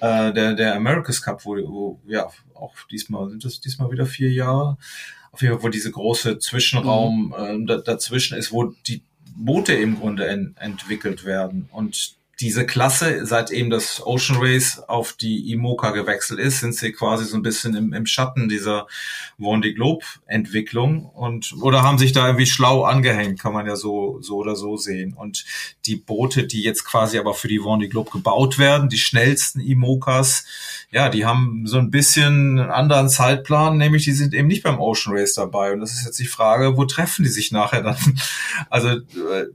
[0.00, 2.28] äh, der, der America's Cup, wo, wo ja,
[2.62, 4.78] auch diesmal, sind das diesmal wieder vier Jahre,
[5.32, 7.68] auf jeden Fall, wo diese große Zwischenraum mhm.
[7.68, 9.02] äh, dazwischen ist, wo die
[9.34, 11.68] Boote im Grunde en entwickelt werden.
[11.72, 16.90] Und diese Klasse, seit eben das Ocean Race auf die IMOCA gewechselt ist, sind sie
[16.90, 18.88] quasi so ein bisschen im, im Schatten dieser
[19.38, 24.20] Vendée Globe Entwicklung und oder haben sich da irgendwie schlau angehängt, kann man ja so
[24.20, 25.14] so oder so sehen.
[25.14, 25.44] Und
[25.86, 30.44] die Boote, die jetzt quasi aber für die Vendée Globe gebaut werden, die schnellsten IMOCAs,
[30.90, 34.80] ja, die haben so ein bisschen einen anderen Zeitplan, nämlich die sind eben nicht beim
[34.80, 35.72] Ocean Race dabei.
[35.72, 38.18] Und das ist jetzt die Frage, wo treffen die sich nachher dann?
[38.68, 39.46] Also äh,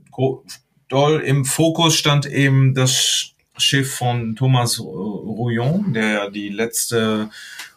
[0.88, 7.30] doll im Fokus stand eben das Schiff von Thomas Rouillon, der die letzte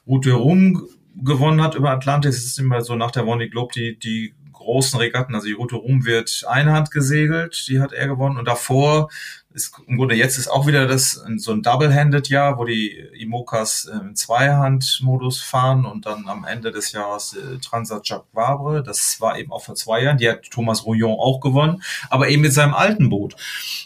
[0.07, 2.37] Route rum gewonnen hat über Atlantis.
[2.37, 5.75] Es ist immer so nach der Vendée Globe die, die großen Regatten, also die Route
[5.75, 9.09] rum wird Einhand gesegelt, die hat er gewonnen und davor
[9.53, 12.89] ist im Grunde jetzt ist auch wieder das so ein Double-Handed-Jahr, wo die
[13.19, 18.83] Imokas im Zweihand-Modus fahren und dann am Ende des Jahres äh, Transat Jacques Vabre.
[18.83, 20.17] Das war eben auch vor zwei Jahren.
[20.17, 23.35] Die hat Thomas Rouillon auch gewonnen, aber eben mit seinem alten Boot.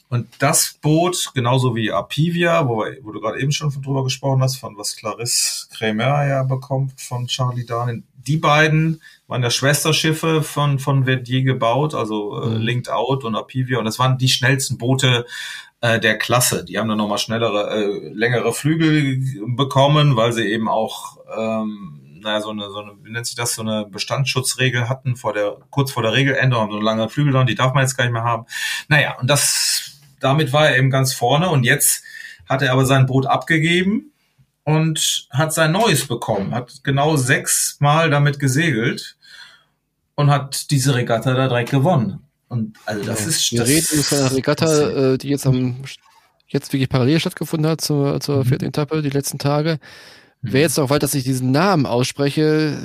[0.09, 4.57] Und das Boot, genauso wie Apivia, wo, wo du gerade eben schon drüber gesprochen hast,
[4.57, 10.79] von was Clarisse Kremer ja bekommt von Charlie Darnin, die beiden waren ja Schwesterschiffe von,
[10.79, 12.61] von Verdier gebaut, also äh, mhm.
[12.61, 13.79] Linked Out und Apivia.
[13.79, 15.25] Und das waren die schnellsten Boote
[15.81, 16.65] äh, der Klasse.
[16.65, 19.19] Die haben dann nochmal schnellere, äh, längere Flügel
[19.55, 23.55] bekommen, weil sie eben auch, ähm, naja, so eine, so eine, wie nennt sich das,
[23.55, 27.55] so eine Bestandsschutzregel hatten vor der, kurz vor der Regeländerung, so lange Flügel dran, die
[27.55, 28.45] darf man jetzt gar nicht mehr haben.
[28.87, 32.03] Naja, und das, damit war er eben ganz vorne und jetzt
[32.47, 34.11] hat er aber sein Boot abgegeben
[34.63, 39.17] und hat sein neues bekommen, hat genau sechsmal damit gesegelt
[40.15, 42.24] und hat diese Regatta da direkt gewonnen.
[42.47, 43.51] Und also das ja, ist.
[43.51, 45.77] Wir das reden von einer Regatta, äh, die jetzt am
[46.47, 48.45] jetzt wirklich parallel stattgefunden hat zur, zur mhm.
[48.45, 49.79] vierten Etappe, die letzten Tage.
[50.47, 52.77] Wer jetzt noch wollte, dass ich diesen Namen ausspreche,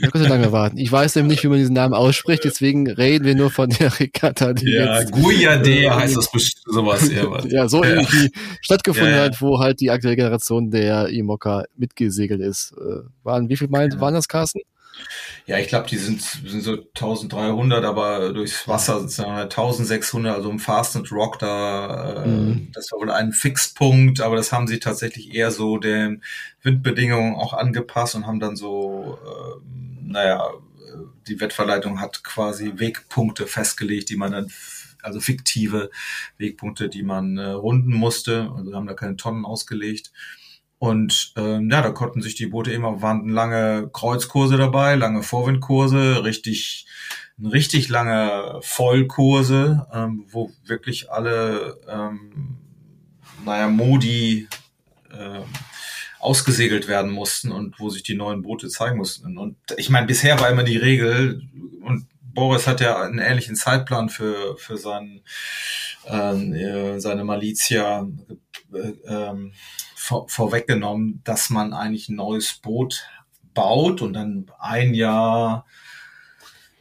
[0.00, 0.78] der könnte lange warten.
[0.78, 3.98] Ich weiß nämlich nicht, wie man diesen Namen ausspricht, deswegen reden wir nur von der
[3.98, 4.52] Regatta.
[4.52, 7.10] Die ja, Guyade heißt das bestimmt sowas.
[7.48, 7.90] ja, so ja.
[7.90, 9.24] irgendwie stattgefunden ja, ja.
[9.24, 12.72] hat, wo halt die aktuelle Generation der IMOCA mitgesegelt ist.
[12.78, 14.60] Äh, waren, wie viel Meilen waren das, Carsten?
[15.46, 20.50] Ja, ich glaube, die sind, sind so 1300, aber durchs Wasser sind es 1600, also
[20.50, 22.68] im Fast and Rock da, äh, mhm.
[22.72, 26.22] das war wohl ein Fixpunkt, aber das haben sie tatsächlich eher so den
[26.62, 29.60] Windbedingungen auch angepasst und haben dann so, äh,
[30.02, 30.50] naja,
[31.28, 34.52] die Wettverleitung hat quasi Wegpunkte festgelegt, die man dann
[35.02, 35.90] also fiktive
[36.38, 38.52] Wegpunkte, die man äh, runden musste.
[38.56, 40.12] Also haben da keine Tonnen ausgelegt.
[40.78, 46.22] Und ähm, ja, da konnten sich die Boote immer, waren lange Kreuzkurse dabei, lange Vorwindkurse,
[46.24, 46.86] richtig
[47.42, 52.58] richtig lange Vollkurse, ähm, wo wirklich alle, ähm,
[53.44, 54.48] naja, Modi
[55.10, 55.40] äh,
[56.18, 59.38] ausgesegelt werden mussten und wo sich die neuen Boote zeigen mussten.
[59.38, 61.42] Und ich meine, bisher war immer die Regel,
[61.82, 62.06] und
[62.38, 65.22] Boris hat ja einen ähnlichen Zeitplan für, für seinen,
[66.06, 68.06] äh, seine Malizia
[68.72, 69.52] äh, ähm,
[69.96, 73.04] vor, vorweggenommen, dass man eigentlich ein neues Boot
[73.54, 75.66] baut und dann ein Jahr,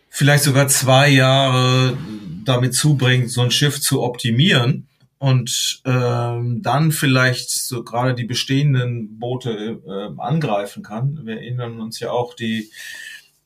[0.10, 1.98] vielleicht sogar zwei Jahre
[2.46, 4.88] damit zubringt, so ein Schiff zu optimieren
[5.18, 11.22] und ähm, dann vielleicht so gerade die bestehenden Boote äh, angreifen kann.
[11.24, 12.70] Wir erinnern uns ja auch die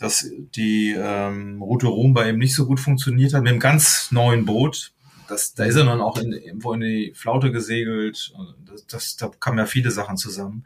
[0.02, 4.12] dass die ähm, Route Rom bei ihm nicht so gut funktioniert hat mit einem ganz
[4.12, 4.92] neuen Boot.
[5.28, 8.34] Das, da ist er dann auch in, irgendwo in die Flaute gesegelt.
[8.66, 10.66] Das, das, da kamen ja viele Sachen zusammen.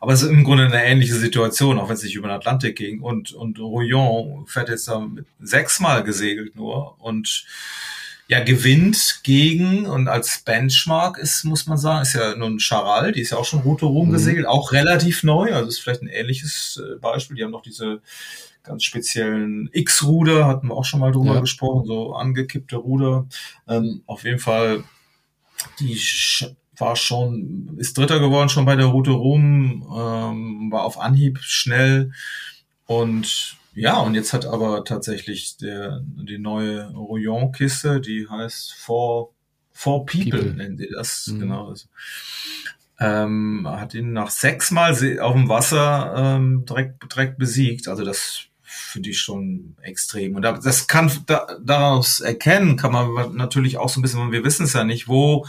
[0.00, 2.76] Aber es ist im Grunde eine ähnliche Situation, auch wenn es nicht über den Atlantik
[2.76, 3.00] ging.
[3.00, 7.44] Und, und Rouillon fährt jetzt da mit sechsmal gesegelt nur und
[8.28, 13.20] ja, gewinnt gegen und als Benchmark ist, muss man sagen, ist ja nun Charal, die
[13.20, 14.50] ist ja auch schon Route Rom gesegelt, mhm.
[14.50, 17.36] auch relativ neu, also ist vielleicht ein ähnliches äh, Beispiel.
[17.36, 18.00] Die haben noch diese
[18.66, 21.40] ganz speziellen X-Ruder, hatten wir auch schon mal drüber ja.
[21.40, 23.26] gesprochen, so angekippte Ruder.
[23.68, 24.84] Ähm, auf jeden Fall,
[25.80, 25.98] die
[26.76, 32.12] war schon, ist Dritter geworden schon bei der Route rum, ähm, war auf Anhieb schnell
[32.86, 39.34] und ja, und jetzt hat aber tatsächlich der, die neue Rouillon-Kiste, die heißt For,
[39.70, 40.54] For People, People.
[40.54, 41.40] nennen sie das, mhm.
[41.40, 41.74] genau.
[42.98, 47.88] Ähm, hat ihn nach sechsmal auf dem Wasser ähm, direkt, direkt besiegt.
[47.88, 48.46] Also das
[48.76, 50.36] finde ich schon extrem.
[50.36, 54.64] Und das kann da, daraus erkennen, kann man natürlich auch so ein bisschen, wir wissen
[54.64, 55.46] es ja nicht, wo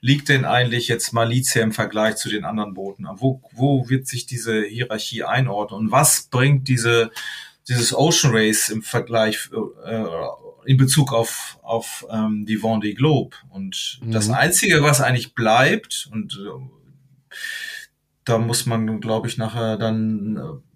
[0.00, 3.06] liegt denn eigentlich jetzt Malizia im Vergleich zu den anderen Booten?
[3.16, 5.80] Wo, wo wird sich diese Hierarchie einordnen?
[5.80, 7.10] Und was bringt diese,
[7.68, 9.50] dieses Ocean Race im Vergleich
[9.84, 10.04] äh,
[10.66, 13.36] in Bezug auf, auf ähm, die Vendée Globe?
[13.50, 14.12] Und mhm.
[14.12, 17.36] das Einzige, was eigentlich bleibt, und äh,
[18.24, 20.69] da muss man, glaube ich, nachher dann äh,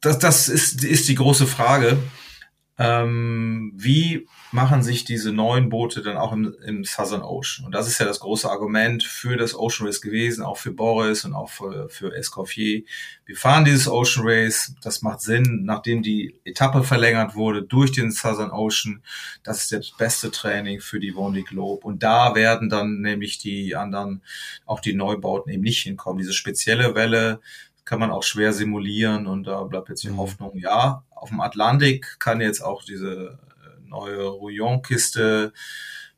[0.00, 1.98] das, das ist, ist die große Frage.
[2.78, 7.64] Ähm, wie machen sich diese neuen Boote dann auch im, im Southern Ocean?
[7.64, 11.24] Und das ist ja das große Argument für das Ocean Race gewesen, auch für Boris
[11.24, 12.82] und auch für, für Escoffier.
[13.24, 18.10] Wir fahren dieses Ocean Race, das macht Sinn, nachdem die Etappe verlängert wurde durch den
[18.10, 19.02] Southern Ocean.
[19.42, 21.86] Das ist das beste Training für die Vendée Globe.
[21.86, 24.22] Und da werden dann nämlich die anderen,
[24.66, 26.18] auch die Neubauten eben nicht hinkommen.
[26.18, 27.40] Diese spezielle Welle,
[27.86, 30.18] kann man auch schwer simulieren und da bleibt jetzt die mhm.
[30.18, 35.54] Hoffnung, ja, auf dem Atlantik kann jetzt auch diese äh, neue Rouillon-Kiste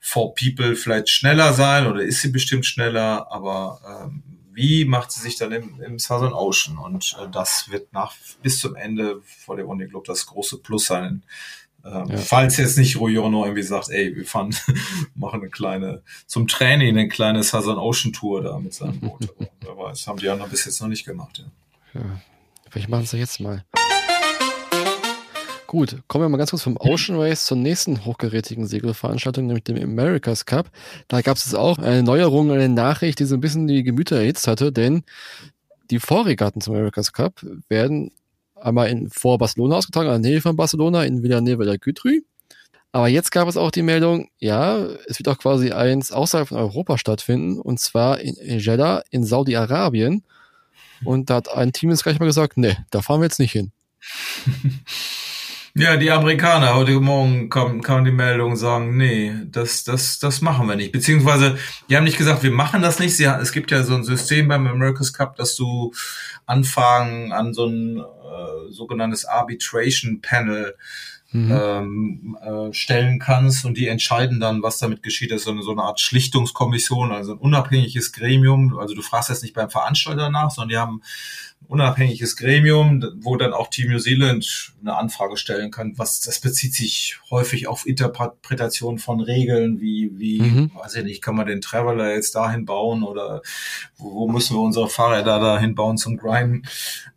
[0.00, 5.20] for People vielleicht schneller sein oder ist sie bestimmt schneller, aber ähm, wie macht sie
[5.20, 6.78] sich dann im, im Southern Ocean?
[6.78, 10.86] Und äh, das wird nach bis zum Ende vor der Uni Globe das große Plus
[10.86, 11.22] sein.
[11.85, 12.16] Ähm, ja.
[12.16, 14.55] Falls jetzt nicht noch irgendwie sagt, ey, wir fahren,
[15.14, 19.29] machen eine kleine, zum Training eine kleine Southern Ocean Tour da mit seinem Boot.
[19.61, 21.39] Wer weiß, haben die anderen bis jetzt noch nicht gemacht,
[21.95, 22.01] ja.
[22.01, 22.20] ja.
[22.70, 23.64] Vielleicht machen sie jetzt mal.
[25.68, 29.76] Gut, kommen wir mal ganz kurz vom Ocean Race zur nächsten hochgerätigen Segelveranstaltung, nämlich dem
[29.76, 30.70] America's Cup.
[31.09, 34.47] Da gab es auch eine Neuerung, eine Nachricht, die so ein bisschen die Gemüter erhitzt
[34.47, 35.03] hatte, denn
[35.91, 38.12] die Vorregatten zum America's Cup werden
[38.61, 42.20] einmal in, vor Barcelona ausgetragen, in der Nähe von Barcelona, in Villanova der Gütrü.
[42.90, 46.59] Aber jetzt gab es auch die Meldung, ja, es wird auch quasi eins außerhalb von
[46.59, 50.24] Europa stattfinden, und zwar in Jeddah in Saudi-Arabien.
[51.04, 53.52] Und da hat ein Team jetzt gleich mal gesagt, nee, da fahren wir jetzt nicht
[53.52, 53.72] hin.
[55.74, 60.66] Ja, die Amerikaner, heute Morgen kam, kam die Meldung, sagen, nee, das, das, das machen
[60.66, 60.92] wir nicht.
[60.92, 61.58] Beziehungsweise,
[61.88, 63.16] die haben nicht gesagt, wir machen das nicht.
[63.16, 65.92] Sie, es gibt ja so ein System beim America's Cup, dass du
[66.46, 70.74] Anfragen an so ein äh, sogenanntes Arbitration Panel
[71.32, 71.52] mhm.
[71.52, 75.30] ähm, äh, stellen kannst und die entscheiden dann, was damit geschieht.
[75.30, 78.78] Das ist so eine, so eine Art Schlichtungskommission, also ein unabhängiges Gremium.
[78.78, 81.02] Also du fragst jetzt nicht beim Veranstalter nach, sondern die haben
[81.66, 85.98] unabhängiges Gremium, wo dann auch Team New Zealand eine Anfrage stellen kann.
[85.98, 90.70] Was das bezieht sich häufig auf Interpretation von Regeln, wie wie mhm.
[90.74, 93.42] weiß ich nicht, kann man den Traveler jetzt dahin bauen oder
[93.98, 96.62] wo, wo müssen wir unsere Fahrräder dahin bauen zum Grinden?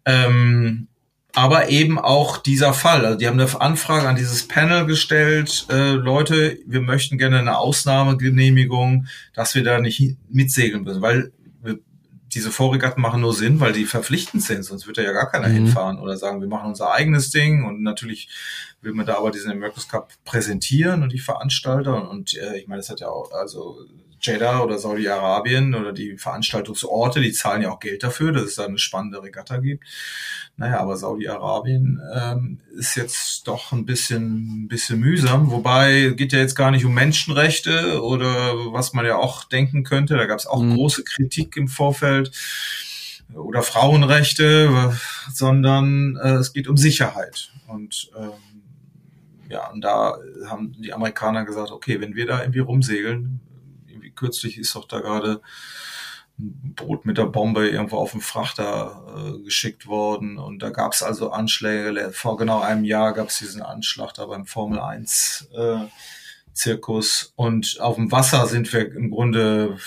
[0.05, 0.87] Ähm,
[1.33, 3.05] aber eben auch dieser Fall.
[3.05, 7.57] Also die haben eine Anfrage an dieses Panel gestellt, äh, Leute, wir möchten gerne eine
[7.57, 11.31] Ausnahmegenehmigung, dass wir da nicht mitsegeln müssen, weil
[12.33, 15.49] diese Vorregatten machen nur Sinn, weil die verpflichtend sind, sonst wird da ja gar keiner
[15.49, 15.53] mhm.
[15.53, 18.29] hinfahren oder sagen, wir machen unser eigenes Ding und natürlich
[18.81, 22.67] will man da aber diesen America's Cup präsentieren und die Veranstalter und, und äh, ich
[22.67, 23.85] meine, das hat ja auch, also
[24.21, 28.65] Jeddah oder Saudi-Arabien oder die Veranstaltungsorte, die zahlen ja auch Geld dafür, dass es da
[28.65, 29.85] eine spannende Regatta gibt.
[30.57, 35.49] Naja, aber Saudi-Arabien ähm, ist jetzt doch ein bisschen, ein bisschen mühsam.
[35.51, 40.17] Wobei geht ja jetzt gar nicht um Menschenrechte oder was man ja auch denken könnte.
[40.17, 40.75] Da gab es auch mhm.
[40.75, 42.31] große Kritik im Vorfeld
[43.33, 44.93] oder Frauenrechte,
[45.33, 47.51] sondern äh, es geht um Sicherheit.
[47.67, 48.31] Und ähm,
[49.49, 50.17] ja, und da
[50.47, 53.41] haben die Amerikaner gesagt, okay, wenn wir da irgendwie rumsegeln,
[54.21, 55.41] kürzlich ist doch da gerade
[56.39, 60.93] ein Boot mit der Bombe irgendwo auf dem Frachter äh, geschickt worden und da gab
[60.93, 62.11] es also Anschläge.
[62.13, 65.77] Vor genau einem Jahr gab es diesen Anschlag da beim Formel 1 äh,
[66.53, 69.77] Zirkus und auf dem Wasser sind wir im Grunde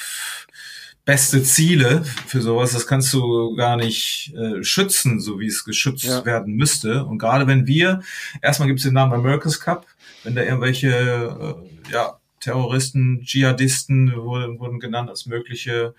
[1.04, 6.04] beste Ziele für sowas, das kannst du gar nicht äh, schützen, so wie es geschützt
[6.04, 6.24] ja.
[6.24, 7.04] werden müsste.
[7.04, 8.00] Und gerade wenn wir,
[8.40, 9.86] erstmal gibt es den Namen America's Cup,
[10.24, 15.94] wenn da irgendwelche äh, ja, Terroristen, Dschihadisten wurden, wurden genannt als mögliche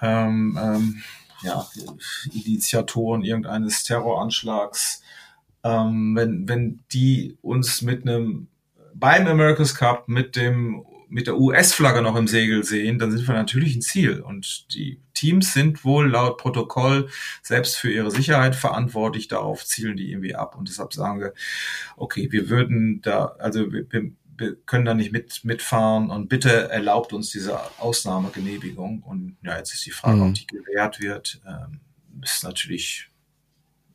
[0.00, 1.02] ähm, ähm,
[1.42, 1.66] ja,
[2.32, 5.02] Initiatoren irgendeines Terroranschlags,
[5.62, 8.48] ähm, wenn, wenn die uns mit einem
[8.94, 13.34] beim America's Cup mit dem mit der US-Flagge noch im Segel sehen, dann sind wir
[13.34, 14.20] natürlich ein Ziel.
[14.20, 17.10] Und die Teams sind wohl laut Protokoll
[17.42, 19.28] selbst für ihre Sicherheit verantwortlich.
[19.28, 20.56] Darauf zielen die irgendwie ab.
[20.56, 21.34] Und deshalb sagen wir,
[21.98, 23.84] okay, wir würden da, also wir,
[24.66, 29.02] können da nicht mit, mitfahren und bitte erlaubt uns diese Ausnahmegenehmigung.
[29.02, 30.28] Und ja, jetzt ist die Frage, mhm.
[30.28, 31.40] ob die gewährt wird.
[31.46, 31.80] Ähm,
[32.22, 33.08] ist natürlich,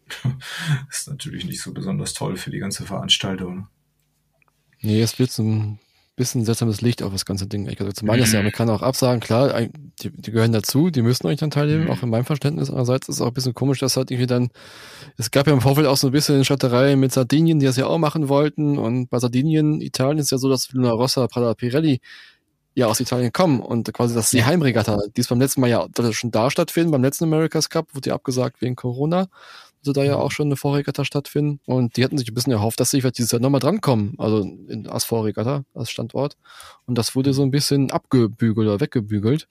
[0.89, 3.67] ist natürlich nicht so besonders toll für die ganze Veranstaltung.
[4.79, 5.79] Nee, es wird zum
[6.17, 7.69] bisschen seltsames Licht auf das ganze Ding.
[7.69, 11.03] Also zum einen ist ja, man kann auch absagen, klar, die, die gehören dazu, die
[11.03, 11.91] müssen euch dann teilnehmen, mhm.
[11.91, 12.69] auch in meinem Verständnis.
[12.69, 14.49] Andererseits ist es auch ein bisschen komisch, dass halt irgendwie dann,
[15.17, 17.85] es gab ja im Vorfeld auch so ein bisschen Schatterei mit Sardinien, die das ja
[17.85, 18.79] auch machen wollten.
[18.79, 22.01] Und bei Sardinien, Italien ist ja so, dass Luna Rossa, Prada Pirelli
[22.73, 25.69] ja aus Italien kommen und quasi das ist die Heimregatta, die ist beim letzten Mal
[25.69, 29.29] ja schon da stattfinden, beim letzten America's Cup wurde ja abgesagt wegen Corona
[29.81, 31.59] sollte da ja auch schon eine Vorregatta stattfinden.
[31.65, 34.41] Und die hatten sich ein bisschen erhofft, dass sie vielleicht dieses Jahr nochmal drankommen, also
[34.41, 36.37] in, als Vorregatta, als Standort.
[36.85, 39.47] Und das wurde so ein bisschen abgebügelt oder weggebügelt.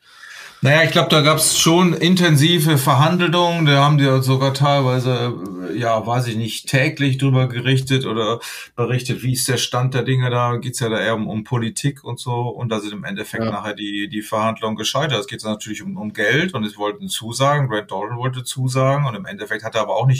[0.63, 3.67] Naja, ich glaube, da gab es schon intensive Verhandlungen.
[3.67, 5.35] Da haben die sogar teilweise,
[5.77, 8.41] ja, weiß ich nicht, täglich drüber gerichtet oder
[8.75, 10.57] berichtet, wie ist der Stand der Dinge da.
[10.57, 12.49] Geht's ja da eher um, um Politik und so.
[12.49, 13.51] Und da sind im Endeffekt ja.
[13.51, 15.21] nachher die, die Verhandlungen gescheitert.
[15.21, 17.69] Es geht natürlich um, um Geld und es wollten zusagen.
[17.69, 20.16] Grant Dalton wollte zusagen und im Endeffekt hat er aber auch nicht,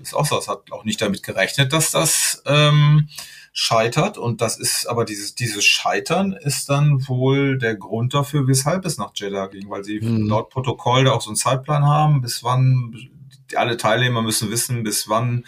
[0.00, 3.08] ist auch so, es hat auch nicht damit gerechnet, dass das ähm,
[3.52, 4.18] scheitert.
[4.18, 8.98] Und das ist, aber dieses, dieses Scheitern ist dann wohl der Grund dafür, weshalb es
[8.98, 10.26] nach Jeddah ging, weil sie mhm.
[10.28, 12.94] laut Protokoll da auch so einen Zeitplan haben, bis wann
[13.54, 15.46] alle Teilnehmer müssen wissen, bis wann,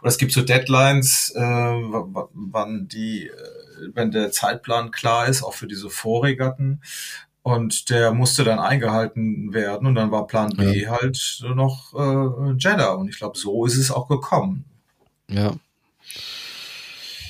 [0.00, 3.32] oder es gibt so Deadlines, äh, wann die, äh,
[3.94, 6.82] wenn der Zeitplan klar ist, auch für diese Vorregatten.
[7.46, 10.90] Und der musste dann eingehalten werden und dann war Plan B ja.
[10.90, 12.94] halt noch äh, Jeddah.
[12.94, 14.64] Und ich glaube, so ist es auch gekommen.
[15.28, 15.54] Ja,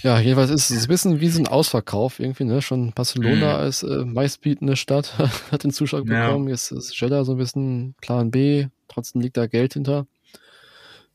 [0.07, 2.63] ja, jedenfalls ist es ein bisschen wie so ein Ausverkauf irgendwie, ne?
[2.63, 3.61] Schon Barcelona mhm.
[3.61, 5.19] als äh, meistbietende Stadt
[5.51, 6.29] hat den Zuschlag ja.
[6.29, 6.49] bekommen.
[6.49, 10.07] Jetzt ist Jeddah so ein bisschen Plan B, trotzdem liegt da Geld hinter.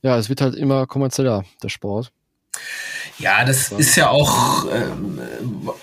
[0.01, 2.11] Ja, es wird halt immer kommerzieller, der Sport.
[3.21, 3.77] Ja, das ja.
[3.77, 5.19] ist ja auch, ähm,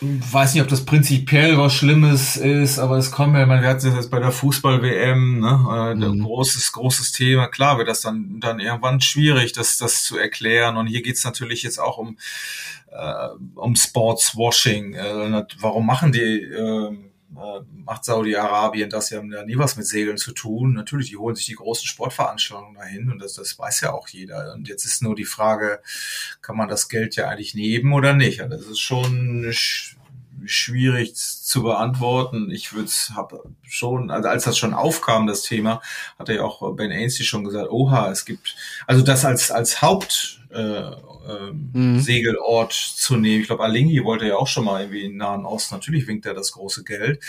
[0.01, 3.85] weiß nicht, ob das prinzipiell was Schlimmes ist, aber es kommen ja, man hat es
[3.85, 6.25] jetzt bei der Fußball-WM, ne, äh, mhm.
[6.25, 7.47] großes, großes Thema.
[7.47, 10.77] Klar wird das dann, dann irgendwann schwierig, das, das zu erklären.
[10.77, 12.19] Und hier geht's natürlich jetzt auch um,
[12.91, 14.95] äh, um Sportswashing.
[14.95, 20.33] Äh, warum machen die, äh, äh, macht Saudi-Arabien das, ja nie was mit Segeln zu
[20.33, 20.73] tun.
[20.73, 24.55] Natürlich, die holen sich die großen Sportveranstaltungen dahin und das, das weiß ja auch jeder.
[24.55, 25.81] Und jetzt ist nur die Frage,
[26.41, 28.41] kann man das Geld ja eigentlich nehmen oder nicht?
[28.41, 29.53] das ist schon
[30.45, 32.51] schwierig zu beantworten.
[32.51, 35.81] Ich würde es habe schon, also als das schon aufkam, das Thema,
[36.19, 40.41] hatte ja auch Ben Ainsley schon gesagt, oha, es gibt, also das als als Haupt
[40.51, 40.91] äh,
[41.29, 42.01] äh, mhm.
[42.01, 43.43] Segelort zu nehmen.
[43.43, 45.75] Ich glaube, Alingi wollte ja auch schon mal irgendwie in Nahen Osten.
[45.75, 47.23] Natürlich winkt er das große Geld.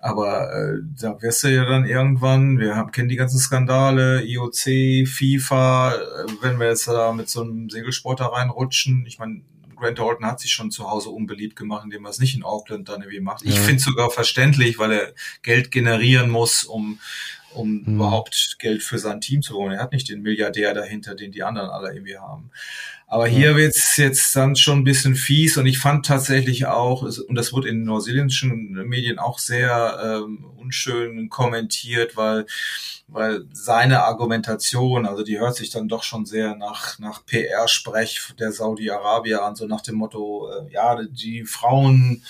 [0.00, 5.08] Aber äh, da wirst du ja dann irgendwann, wir haben, kennen die ganzen Skandale, IOC,
[5.08, 9.04] FIFA, äh, wenn wir jetzt da mit so einem Segelsport da reinrutschen.
[9.06, 9.42] Ich meine,
[9.78, 12.88] Grant Dalton hat sich schon zu Hause unbeliebt gemacht, indem er es nicht in Auckland
[12.88, 13.44] dann irgendwie macht.
[13.44, 13.50] Ja.
[13.50, 16.98] Ich finde es sogar verständlich, weil er Geld generieren muss, um
[17.54, 17.94] um mhm.
[17.96, 19.72] überhaupt Geld für sein Team zu holen.
[19.72, 22.50] Er hat nicht den Milliardär dahinter, den die anderen alle irgendwie haben.
[23.10, 27.34] Aber hier wird's jetzt dann schon ein bisschen fies und ich fand tatsächlich auch, und
[27.34, 32.44] das wurde in neuseeländischen Medien auch sehr ähm, unschön kommentiert, weil,
[33.06, 38.52] weil seine Argumentation, also die hört sich dann doch schon sehr nach, nach PR-Sprech der
[38.52, 42.22] Saudi-Arabier an, so nach dem Motto, äh, ja, die Frauen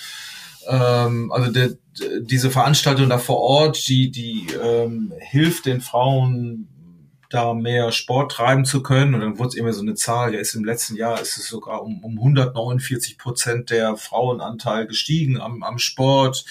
[0.67, 1.77] ähm, also de, de,
[2.21, 6.67] diese Veranstaltung da vor Ort, die, die ähm, hilft den Frauen
[7.29, 9.13] da mehr Sport treiben zu können.
[9.13, 11.47] Und dann wurde es immer so eine Zahl, ja ist im letzten Jahr ist es
[11.47, 16.43] sogar um, um 149 Prozent der Frauenanteil gestiegen am, am Sport.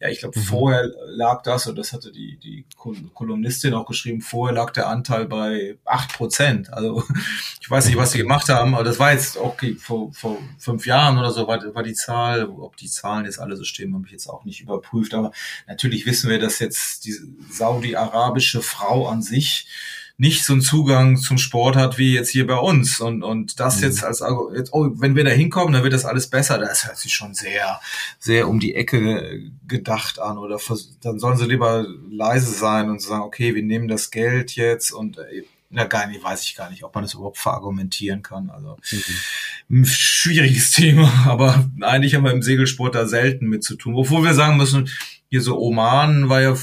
[0.00, 0.42] Ja, ich glaube, mhm.
[0.42, 5.26] vorher lag das, und das hatte die, die Kolumnistin auch geschrieben, vorher lag der Anteil
[5.26, 6.72] bei acht Prozent.
[6.72, 7.04] Also
[7.60, 10.84] ich weiß nicht, was sie gemacht haben, aber das war jetzt okay, vor, vor fünf
[10.84, 12.44] Jahren oder so war, war die Zahl.
[12.46, 15.14] Ob die Zahlen jetzt alle so stimmen, habe ich jetzt auch nicht überprüft.
[15.14, 15.30] Aber
[15.68, 17.14] natürlich wissen wir, dass jetzt die
[17.50, 19.68] saudi-arabische Frau an sich
[20.16, 23.00] nicht so einen Zugang zum Sport hat wie jetzt hier bei uns.
[23.00, 23.84] Und, und das mhm.
[23.84, 24.22] jetzt als,
[24.54, 26.58] jetzt, oh, wenn wir da hinkommen, dann wird das alles besser.
[26.58, 27.80] Das hört sich schon sehr,
[28.18, 30.38] sehr um die Ecke gedacht an.
[30.38, 30.60] Oder
[31.02, 35.18] dann sollen sie lieber leise sein und sagen, okay, wir nehmen das Geld jetzt und
[35.18, 35.42] äh,
[35.74, 38.48] na gar nicht, weiß ich gar nicht, ob man das überhaupt verargumentieren kann.
[38.48, 39.80] Also mhm.
[39.80, 43.94] ein schwieriges Thema, aber eigentlich haben wir im Segelsport da selten mit zu tun.
[43.94, 44.88] Wovor wir sagen müssen,
[45.28, 46.54] hier so Oman war ja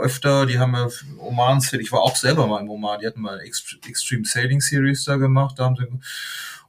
[0.00, 0.88] öfter, die haben ja
[1.18, 5.04] Oman, ich war auch selber mal im Oman, die hatten mal eine Extreme Sailing Series
[5.04, 5.86] da gemacht, da haben sie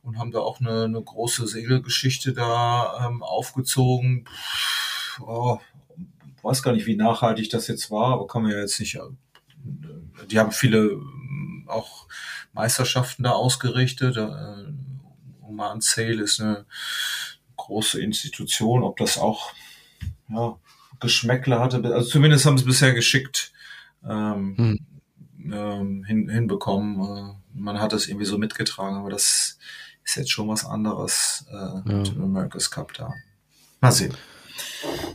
[0.03, 4.25] und haben da auch eine, eine große Segelgeschichte da ähm, aufgezogen.
[5.19, 5.59] Oh,
[6.43, 8.99] weiß gar nicht, wie nachhaltig das jetzt war, aber kann man ja jetzt nicht.
[10.30, 10.99] Die haben viele
[11.68, 12.07] auch
[12.53, 14.18] Meisterschaften da ausgerichtet.
[14.18, 14.74] Äh,
[15.41, 16.65] Oman Sail ist eine
[17.55, 19.51] große Institution, ob das auch
[20.30, 20.57] ja,
[20.99, 21.84] Geschmäckle hatte.
[21.93, 23.51] Also zumindest haben sie es bisher geschickt
[24.07, 25.51] ähm, hm.
[25.51, 26.99] ähm, hin, hinbekommen.
[26.99, 29.57] Äh, man hat es irgendwie so mitgetragen, aber das
[30.03, 31.84] ist jetzt schon was anderes äh, ja.
[31.86, 33.13] mit dem America's Cup da.
[33.82, 34.13] Mal sehen.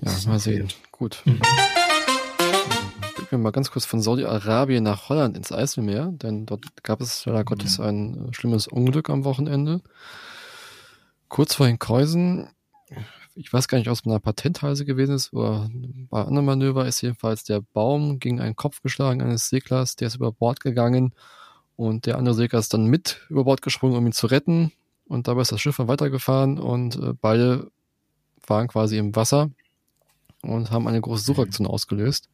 [0.03, 0.69] Ja, mal sehen.
[0.91, 1.23] Gut.
[1.25, 1.41] Mhm.
[3.33, 7.25] Blicken wir mal ganz kurz von Saudi-Arabien nach Holland ins Eiselmeer, denn dort gab es
[7.25, 7.85] leider Gottes mhm.
[7.87, 9.81] ein äh, schlimmes Unglück am Wochenende.
[11.29, 12.51] Kurz vor den Kreusen
[13.35, 15.71] ich weiß gar nicht, ob es mit einer Patenthalse gewesen ist oder
[16.11, 20.17] bei anderen Manöver ist jedenfalls der Baum gegen einen Kopf geschlagen eines Seglers, der ist
[20.17, 21.15] über Bord gegangen
[21.77, 24.73] und der andere Segler ist dann mit über Bord gesprungen, um ihn zu retten
[25.07, 27.71] und dabei ist das Schiff dann weitergefahren und äh, beide
[28.47, 29.49] waren quasi im Wasser
[30.43, 31.73] und haben eine große Suchaktion mhm.
[31.73, 32.29] ausgelöst.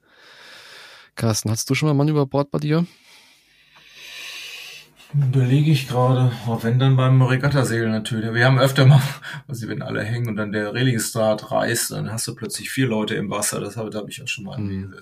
[1.19, 2.87] Carsten, hattest du schon mal einen Mann über Bord bei dir?
[5.13, 8.33] Überlege ich gerade, oh, wenn dann beim Regattasegel natürlich.
[8.35, 9.03] Wir haben öfter mal,
[9.49, 13.17] also wenn alle hängen und dann der Reelingstart reißt, dann hast du plötzlich vier Leute
[13.17, 13.59] im Wasser.
[13.61, 14.95] Das habe, da habe ich auch schon mal mhm.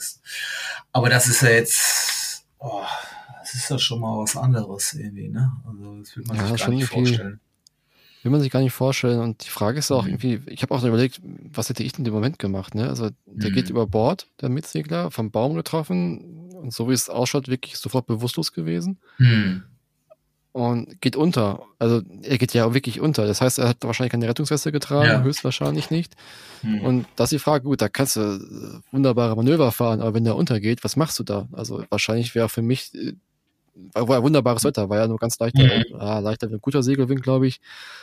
[0.93, 2.83] Aber das ist ja jetzt, oh,
[3.41, 5.53] das ist ja schon mal was anderes irgendwie, ne?
[5.67, 7.41] Also das will man ja, sich gar nicht vorstellen.
[8.23, 9.21] Will man sich gar nicht vorstellen.
[9.21, 10.11] Und die Frage ist auch mhm.
[10.11, 11.21] irgendwie, ich habe auch überlegt,
[11.53, 12.89] was hätte ich in dem Moment gemacht, ne?
[12.89, 13.55] Also der mhm.
[13.55, 18.07] geht über Bord, der Mitsegler, vom Baum getroffen und so wie es ausschaut, wirklich sofort
[18.07, 18.99] bewusstlos gewesen.
[19.19, 19.63] Mhm
[20.57, 21.65] und geht unter.
[21.79, 23.27] Also er geht ja wirklich unter.
[23.27, 25.23] Das heißt, er hat wahrscheinlich keine Rettungsweste getragen, ja.
[25.23, 26.15] höchstwahrscheinlich nicht.
[26.63, 26.81] Mhm.
[26.81, 30.25] Und das ist die Frage, gut, da kannst du äh, wunderbare Manöver fahren, aber wenn
[30.25, 31.47] der untergeht, was machst du da?
[31.53, 33.13] Also wahrscheinlich wäre für mich äh,
[33.93, 35.97] war, war wunderbares Wetter, war ja nur ganz leichter, mhm.
[35.99, 37.61] ah, leichter, guter Segelwind, glaube ich,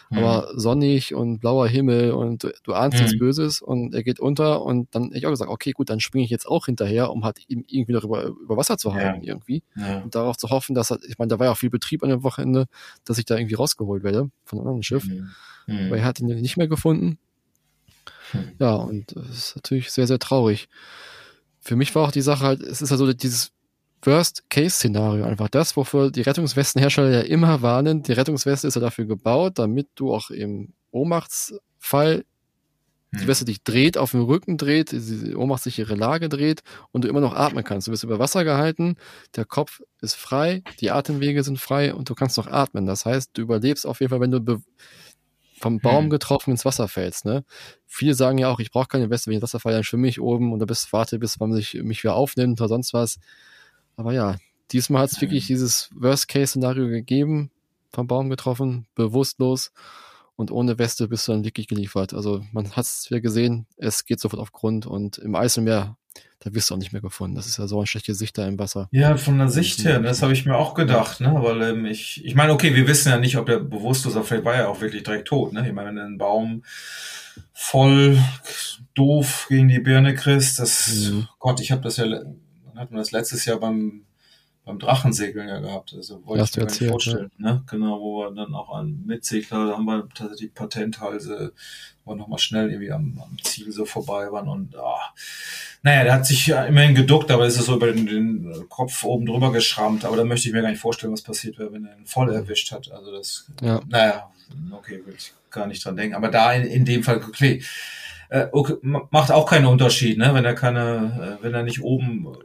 [0.09, 0.19] mhm.
[0.19, 3.03] aber sonnig und blauer Himmel und du, du ahnst mhm.
[3.03, 5.99] nichts Böses und er geht unter und dann hätte ich auch gesagt, okay, gut, dann
[5.99, 9.23] springe ich jetzt auch hinterher, um halt ihm irgendwie noch über, über Wasser zu halten,
[9.23, 9.33] ja.
[9.33, 9.63] irgendwie.
[9.75, 9.99] Ja.
[9.99, 12.23] Und darauf zu hoffen, dass, ich meine, da war ja auch viel Betrieb an dem
[12.23, 12.67] Wochenende,
[13.05, 15.29] dass ich da irgendwie rausgeholt werde von einem anderen Schiff, mhm.
[15.67, 15.89] mhm.
[15.89, 17.17] weil er hat ihn nicht mehr gefunden.
[18.31, 18.51] Hm.
[18.59, 20.67] Ja, und das ist natürlich sehr, sehr traurig.
[21.59, 23.51] Für mich war auch die Sache halt, es ist ja so dieses
[24.05, 25.25] Worst-Case-Szenario.
[25.25, 28.03] Einfach das, wofür die Rettungswestenhersteller ja immer warnen.
[28.03, 32.25] Die Rettungsweste ist ja dafür gebaut, damit du auch im Ohnmachtsfall
[33.13, 33.27] die hm.
[33.27, 37.35] Weste dich dreht, auf dem Rücken dreht, die ohnmachtssichere Lage dreht und du immer noch
[37.35, 37.87] atmen kannst.
[37.87, 38.95] Du wirst über Wasser gehalten,
[39.35, 42.87] der Kopf ist frei, die Atemwege sind frei und du kannst noch atmen.
[42.87, 44.63] Das heißt, du überlebst auf jeden Fall, wenn du
[45.59, 46.09] vom Baum hm.
[46.09, 47.25] getroffen ins Wasser fällst.
[47.25, 47.45] Ne?
[47.85, 50.07] Viele sagen ja auch, ich brauche keine Weste, wenn ich ins Wasser falle, dann schwimme
[50.07, 53.19] ich oben und da bis warte, bis man sich, mich wieder aufnimmt oder sonst was.
[53.95, 54.37] Aber ja,
[54.71, 57.51] diesmal hat es wirklich dieses Worst-Case-Szenario gegeben,
[57.91, 59.71] vom Baum getroffen, bewusstlos
[60.35, 62.13] und ohne Weste bist du dann wirklich geliefert.
[62.13, 65.95] Also man hat es ja gesehen, es geht sofort auf Grund und im Eiselmeer,
[66.39, 67.35] da wirst du auch nicht mehr gefunden.
[67.35, 68.89] Das ist ja so eine schlechte Sicht da im Wasser.
[68.91, 71.33] Ja, von der Sicht her, das habe ich mir auch gedacht, ne?
[71.37, 74.43] Weil ähm, ich, ich meine, okay, wir wissen ja nicht, ob der bewusstlos war, vielleicht
[74.43, 75.65] war er auch wirklich direkt tot, ne?
[75.65, 76.63] Ich meine, wenn du einen Baum
[77.53, 78.19] voll
[78.93, 81.27] doof gegen die Birne kriegst, das, mhm.
[81.39, 82.05] Gott, ich habe das ja
[82.73, 84.05] dann hatten wir das letztes Jahr beim,
[84.65, 85.93] beim Drachensegeln ja gehabt.
[85.95, 87.31] Also wollte ich mir erzählt, vorstellen.
[87.37, 87.53] Ja.
[87.53, 87.63] Ne?
[87.69, 91.53] Genau, wo wir dann auch an Mitsegler, da haben wir tatsächlich Patenthalse,
[92.03, 95.13] wo wir nochmal schnell irgendwie am, am, Ziel so vorbei waren und ah,
[95.83, 99.03] naja, der hat sich ja immerhin geduckt, aber ist es so über den, den, Kopf
[99.03, 100.05] oben drüber geschrammt.
[100.05, 102.33] Aber da möchte ich mir gar nicht vorstellen, was passiert wäre, wenn er ihn voll
[102.33, 102.91] erwischt hat.
[102.91, 103.81] Also das, ja.
[103.87, 104.31] naja,
[104.71, 106.15] okay, will ich gar nicht dran denken.
[106.15, 107.61] Aber da in, in dem Fall, okay,
[108.33, 110.33] Äh, okay, macht auch keinen Unterschied, ne?
[110.33, 112.35] Wenn er keine, äh, wenn er nicht oben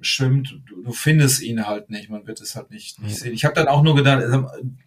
[0.00, 3.32] schwimmt, du, du findest ihn halt nicht, man wird es halt nicht, nicht sehen.
[3.32, 4.22] Ich habe dann auch nur gedacht,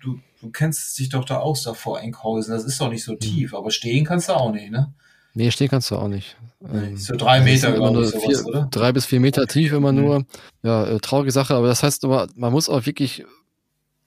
[0.01, 3.13] du, du kennst dich doch da aus da vor Enkhausen, das ist doch nicht so
[3.13, 3.19] mhm.
[3.19, 4.93] tief, aber stehen kannst du auch nicht, ne?
[5.35, 6.37] Nee, stehen kannst du auch nicht.
[6.59, 8.67] Nee, so drei Meter, glaube ich, sowas, vier, oder?
[8.71, 10.01] Drei bis vier Meter tief immer mhm.
[10.01, 10.25] nur.
[10.61, 13.25] Ja, äh, traurige Sache, aber das heißt man muss auch wirklich,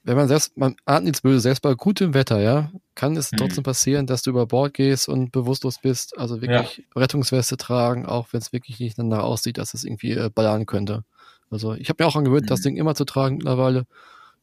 [0.07, 3.37] wenn man selbst, man ahnt nichts Böses, selbst bei gutem Wetter, ja, kann es mhm.
[3.37, 6.17] trotzdem passieren, dass du über Bord gehst und bewusstlos bist.
[6.17, 6.83] Also wirklich ja.
[6.95, 11.03] Rettungsweste tragen, auch wenn es wirklich nicht danach aussieht, dass es irgendwie äh, ballern könnte.
[11.49, 12.47] Also ich habe mir auch angewöhnt, mhm.
[12.47, 13.85] das Ding immer zu tragen mittlerweile.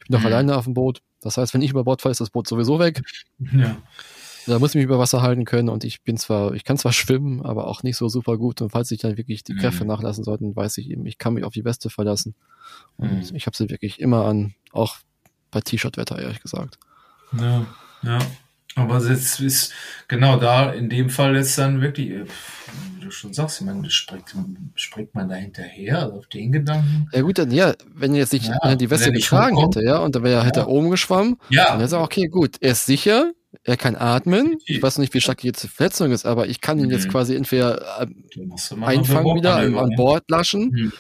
[0.01, 0.27] Ich bin auch mhm.
[0.27, 1.01] alleine auf dem Boot.
[1.23, 3.01] Das heißt, wenn ich über Bord falle, ist das Boot sowieso weg.
[3.53, 3.79] Ja.
[4.47, 6.93] Da muss ich mich über Wasser halten können und ich bin zwar, ich kann zwar
[6.93, 8.61] schwimmen, aber auch nicht so super gut.
[8.61, 9.89] Und falls ich dann wirklich die Kräfte mhm.
[9.89, 12.35] nachlassen sollten, weiß ich eben, ich kann mich auf die Weste verlassen.
[12.99, 13.37] Und mhm.
[13.37, 14.97] ich habe sie wirklich immer an, auch
[15.55, 16.79] bei T-Shirt-Wetter, ehrlich gesagt.
[17.39, 17.67] Ja,
[18.03, 18.19] ja.
[18.77, 19.73] Aber jetzt ist
[20.09, 22.25] genau da in dem Fall jetzt dann wirklich, äh,
[22.97, 24.35] wie du schon sagst, ich meine, springt,
[24.75, 27.09] springt man da hinterher, also auf den Gedanken.
[27.13, 30.17] Ja gut, dann ja, wenn er jetzt nicht ja, die Weste getragen hätte, ja, und
[30.17, 30.67] dann wäre er, hätte ja.
[30.67, 31.67] er oben geschwommen, ja.
[31.67, 33.31] dann wäre es auch, okay, gut, er ist sicher,
[33.63, 34.57] er kann atmen.
[34.67, 36.93] Ich weiß nicht, wie stark die jetzt Verletzung ist, aber ich kann ihn mhm.
[36.93, 38.07] jetzt quasi entweder äh,
[38.83, 40.71] einfangen wieder, an Bord laschen.
[40.71, 40.93] Mhm.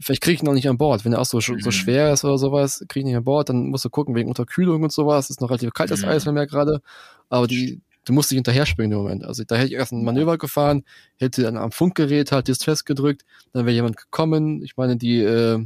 [0.00, 1.04] Vielleicht kriege ich ihn noch nicht an Bord.
[1.04, 1.60] Wenn er auch so, mhm.
[1.60, 4.14] so schwer ist oder sowas, kriege ich ihn nicht an Bord, dann musst du gucken,
[4.14, 5.30] wegen Unterkühlung und sowas.
[5.30, 6.08] Ist noch relativ kaltes mhm.
[6.08, 6.80] Eis, wenn wir gerade.
[7.28, 9.24] Aber die, du musst dich hinterher springen im Moment.
[9.24, 10.84] Also da hätte ich erst ein Manöver gefahren,
[11.16, 14.62] hätte dann am Funkgerät halt Distress gedrückt, dann wäre jemand gekommen.
[14.62, 15.58] Ich meine, die äh,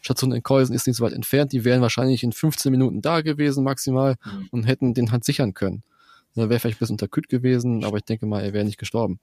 [0.00, 3.22] Station in Keusen ist nicht so weit entfernt, die wären wahrscheinlich in 15 Minuten da
[3.22, 4.48] gewesen maximal mhm.
[4.50, 5.82] und hätten den halt sichern können.
[6.34, 9.20] Dann wäre vielleicht ein bisschen unterkühlt gewesen, aber ich denke mal, er wäre nicht gestorben.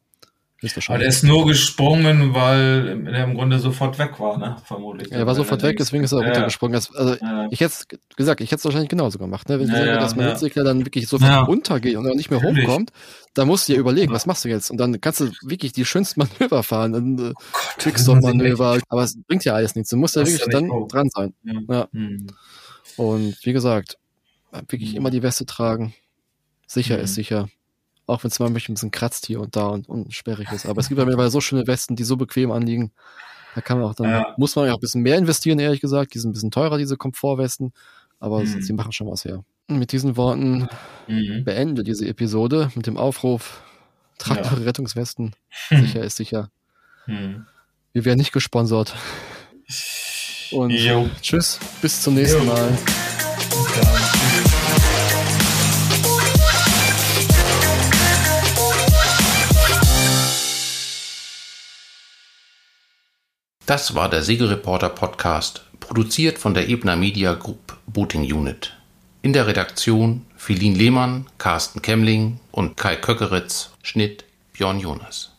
[0.88, 4.58] Aber der ist nur gesprungen, weil er im Grunde sofort weg war, ne?
[4.64, 5.12] Vermutlich.
[5.12, 6.26] Er war sofort weg, deswegen ist er ja.
[6.26, 6.76] runtergesprungen.
[6.76, 7.48] Also, ja.
[7.50, 7.74] ich hätte
[8.16, 9.60] gesagt, ich hätte es wahrscheinlich genauso gemacht, ne?
[9.60, 10.34] Wenn ich ja, sage, dass mein ja.
[10.34, 12.68] Hitzegler dann wirklich sofort untergeht und dann nicht mehr Natürlich.
[12.68, 12.92] hochkommt,
[13.34, 14.70] dann musst du dir überlegen, was machst du jetzt?
[14.70, 17.42] Und dann kannst du wirklich die schönsten Manöver fahren, und, äh, oh
[17.80, 19.90] Quickstop-Manöver, aber es bringt ja alles nichts.
[19.90, 20.88] Du musst ja wirklich dann hoch.
[20.88, 21.34] dran sein.
[21.44, 21.88] Ja.
[21.92, 22.28] Hm.
[22.98, 23.98] Und wie gesagt,
[24.52, 24.98] wirklich hm.
[24.98, 25.96] immer die Weste tragen.
[26.68, 27.04] Sicher hm.
[27.04, 27.48] ist sicher.
[28.12, 30.66] Auch wenn es manchmal ein bisschen kratzt hier und da und, und sperrig ist.
[30.66, 32.92] Aber es gibt ja mittlerweile so schöne Westen, die so bequem anliegen.
[33.56, 34.34] Da kann man auch dann, ja.
[34.38, 36.14] muss man ja auch ein bisschen mehr investieren, ehrlich gesagt.
[36.14, 37.74] Die sind ein bisschen teurer, diese Komfortwesten.
[38.20, 38.62] Aber mhm.
[38.62, 39.44] sie machen schon was her.
[39.68, 40.68] Mit diesen Worten
[41.08, 41.44] mhm.
[41.46, 43.64] beende diese Episode mit dem Aufruf,
[44.18, 44.52] tragt ja.
[44.52, 45.34] eure Rettungswesten.
[45.70, 46.50] Sicher ist sicher.
[47.08, 47.46] Mhm.
[47.94, 48.94] Wir werden nicht gesponsert.
[50.52, 51.10] Und jo.
[51.22, 52.54] tschüss, bis zum nächsten jo.
[52.54, 52.78] Mal.
[63.72, 68.74] Das war der Segelreporter Podcast, produziert von der Ebner Media Group Booting Unit.
[69.22, 75.31] In der Redaktion Philin Lehmann, Carsten Kemmling und Kai Köckeritz, Schnitt Björn Jonas.